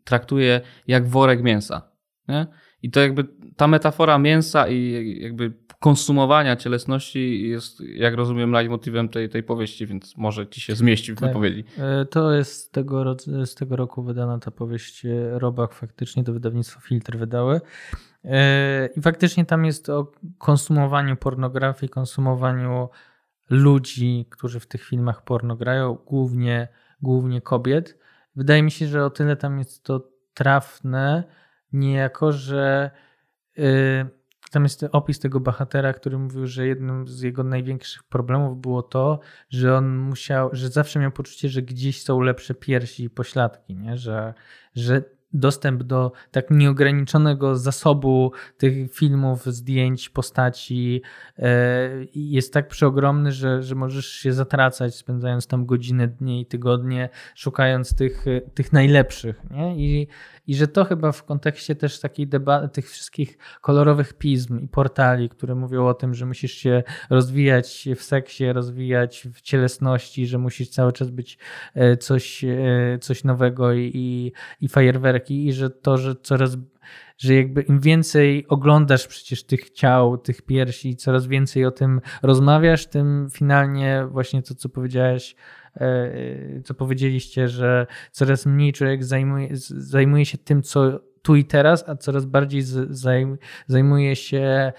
[0.04, 1.82] traktuje jak worek mięsa.
[2.28, 2.46] Nie?
[2.82, 3.24] I to jakby
[3.56, 10.16] ta metafora mięsa i jakby konsumowania cielesności jest, jak rozumiem, leitmotywem tej, tej powieści, więc
[10.16, 11.28] może ci się zmieści w tak.
[11.28, 11.64] wypowiedzi.
[12.10, 17.16] To jest z tego, z tego roku wydana ta powieść Robak, faktycznie to wydawnictwo Filtr
[17.16, 17.60] wydały.
[18.96, 22.88] I faktycznie tam jest o konsumowaniu pornografii, konsumowaniu
[23.50, 26.68] ludzi, którzy w tych filmach porno grają, głównie,
[27.02, 27.98] głównie kobiet.
[28.36, 31.24] Wydaje mi się, że o tyle tam jest to trafne,
[31.72, 32.90] niejako, że
[33.56, 34.19] yy,
[34.50, 39.20] tam jest opis tego bohatera, który mówił, że jednym z jego największych problemów było to,
[39.48, 43.98] że on musiał, że zawsze miał poczucie, że gdzieś są lepsze piersi i pośladki, nie?
[43.98, 44.34] Że,
[44.74, 51.02] że dostęp do tak nieograniczonego zasobu tych filmów, zdjęć, postaci
[51.38, 57.08] e, jest tak przeogromny, że, że możesz się zatracać, spędzając tam godziny, dni i tygodnie,
[57.34, 58.24] szukając tych,
[58.54, 59.50] tych najlepszych.
[59.50, 59.76] Nie?
[59.76, 60.08] I,
[60.46, 65.28] I że to chyba w kontekście też takiej debaty, tych wszystkich kolorowych pism i portali,
[65.28, 70.68] które mówią o tym, że musisz się rozwijać w seksie, rozwijać w cielesności, że musisz
[70.68, 71.38] cały czas być
[71.74, 76.56] e, coś, e, coś nowego i, i, i fajerwerki i że to, że coraz
[77.20, 82.86] że jakby im więcej oglądasz przecież tych ciał, tych piersi, coraz więcej o tym rozmawiasz,
[82.86, 85.34] tym finalnie właśnie to, co powiedziałeś,
[85.76, 91.88] e, co powiedzieliście, że coraz mniej człowiek zajmuje, zajmuje się tym, co tu i teraz,
[91.88, 92.62] a coraz bardziej
[93.66, 94.72] zajmuje się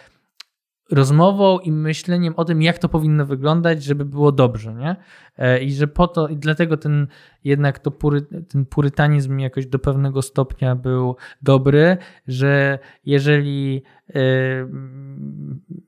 [0.91, 4.95] rozmową i myśleniem o tym, jak to powinno wyglądać, żeby było dobrze, nie?
[5.37, 7.07] E, I że po to, i dlatego ten
[7.43, 14.13] jednak to pury, ten purytanizm jakoś do pewnego stopnia był dobry, że jeżeli y,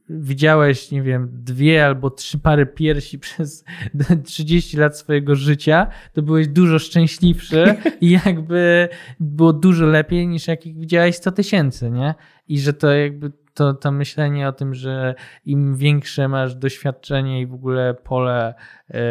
[0.09, 3.65] widziałeś, nie wiem, dwie albo trzy pary piersi przez
[4.25, 8.89] 30 lat swojego życia, to byłeś dużo szczęśliwszy i jakby
[9.19, 12.15] było dużo lepiej niż jak widziałeś 100 tysięcy, nie?
[12.47, 17.47] I że to jakby to, to myślenie o tym, że im większe masz doświadczenie i
[17.47, 18.53] w ogóle pole,
[18.89, 19.03] e,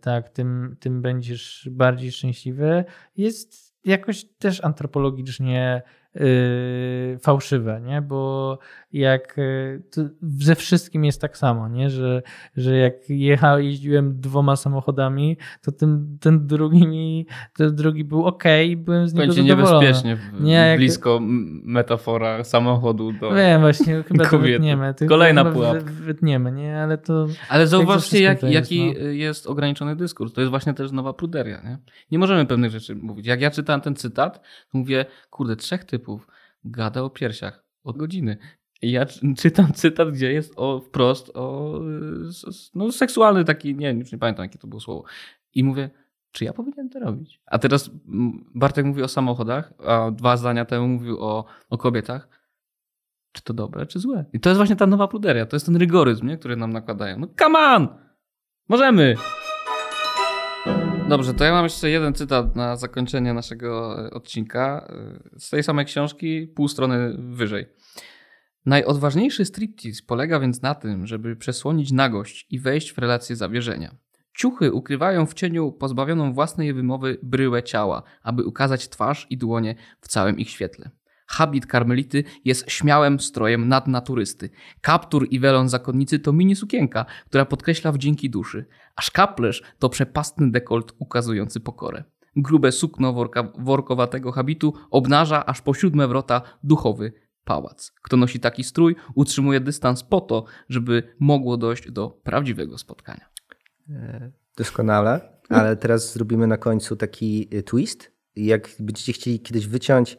[0.00, 2.84] tak, tym, tym będziesz bardziej szczęśliwy,
[3.16, 5.82] jest jakoś też antropologicznie
[6.14, 8.02] yy, fałszywe, nie?
[8.02, 8.58] Bo
[8.92, 9.36] jak
[9.96, 11.90] yy, ze wszystkim jest tak samo, nie?
[11.90, 12.22] Że,
[12.56, 18.44] że jak jechał, jeździłem dwoma samochodami, to ten, ten drugi mi, ten drugi był ok,
[18.76, 19.86] byłem z niego zadowolony.
[19.86, 21.22] niebezpiecznie nie, blisko jak...
[21.64, 24.94] metafora samochodu do Wiem, właśnie, chyba to wytniemy.
[25.08, 25.90] Kolejna pułapka.
[25.92, 26.78] Wytniemy, nie?
[26.82, 27.26] Ale to...
[27.48, 29.08] Ale zauważcie, jak, jaki jest, no.
[29.08, 30.32] jest ograniczony dyskurs.
[30.32, 31.78] To jest właśnie też nowa pruderia, nie?
[32.10, 33.26] Nie możemy pewnych rzeczy mówić.
[33.26, 34.40] Jak ja czytałem ten cytat,
[34.72, 35.99] to mówię, kurde, trzech typów
[36.64, 38.38] gada o piersiach od godziny.
[38.82, 41.74] I ja czytam cytat, gdzie jest o, wprost o
[42.74, 45.04] no, seksualny taki, nie, już nie pamiętam jakie to było słowo.
[45.54, 45.90] I mówię,
[46.32, 47.40] czy ja powinienem to robić?
[47.46, 47.90] A teraz
[48.54, 52.28] Bartek mówi o samochodach, a dwa zdania temu mówił o, o kobietach.
[53.32, 54.24] Czy to dobre, czy złe?
[54.32, 57.18] I to jest właśnie ta nowa pruderia, to jest ten rygoryzm, nie, który nam nakładają.
[57.18, 57.88] No come on!
[58.68, 59.14] Możemy!
[61.10, 64.88] Dobrze, to ja mam jeszcze jeden cytat na zakończenie naszego e, odcinka.
[65.34, 67.66] E, z tej samej książki, pół strony wyżej.
[68.66, 73.94] Najodważniejszy striptease polega więc na tym, żeby przesłonić nagość i wejść w relację zawierzenia.
[74.34, 80.08] Ciuchy ukrywają w cieniu pozbawioną własnej wymowy bryłę ciała, aby ukazać twarz i dłonie w
[80.08, 80.90] całym ich świetle.
[81.30, 84.50] Habit karmelity jest śmiałym strojem nadnaturysty.
[84.80, 88.66] Kaptur i welon zakonnicy to mini sukienka, która podkreśla wdzięki duszy,
[88.96, 92.04] a szkaplerz to przepastny dekolt ukazujący pokorę.
[92.36, 97.12] Grube sukno worka, workowatego habitu obnaża aż po siódme wrota duchowy
[97.44, 97.92] pałac.
[98.02, 103.28] Kto nosi taki strój, utrzymuje dystans po to, żeby mogło dojść do prawdziwego spotkania.
[103.90, 108.12] E, doskonale, ale teraz zrobimy na końcu taki e, twist.
[108.36, 110.16] Jak będziecie chcieli kiedyś wyciąć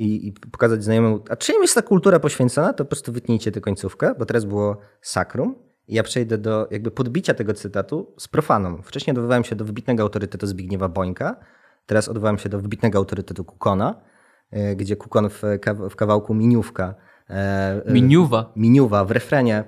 [0.00, 3.60] i, i, pokazać znajomemu, a czym jest ta kultura poświęcona, to po prostu wytnijcie tę
[3.60, 5.54] końcówkę, bo teraz było sakrum.
[5.88, 8.82] I ja przejdę do jakby podbicia tego cytatu z profaną.
[8.82, 11.36] Wcześniej odwołałem się do wybitnego autorytetu Zbigniewa Bońka,
[11.86, 14.00] teraz odwołałem się do wybitnego autorytetu Kukona,
[14.50, 15.42] e, gdzie Kukon w,
[15.90, 16.94] w kawałku Miniówka
[17.30, 17.34] e,
[17.86, 18.52] e, Miniuwa.
[18.56, 19.64] Miniuwa w refrenie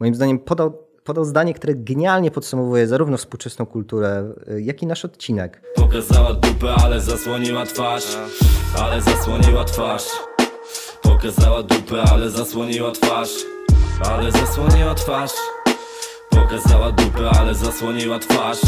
[0.00, 5.04] moim zdaniem podał podał zdanie, które genialnie podsumowuje zarówno współczesną kulturę, y, jak i nasz
[5.04, 5.62] odcinek.
[5.74, 8.16] Pokazała dupę, ale zasłoniła twarz,
[8.78, 10.04] ale zasłoniła twarz.
[11.02, 13.30] Pokazała dupę, ale zasłoniła twarz,
[14.04, 15.32] ale zasłoniła twarz.
[16.30, 18.58] Pokazała dupę, ale zasłoniła twarz.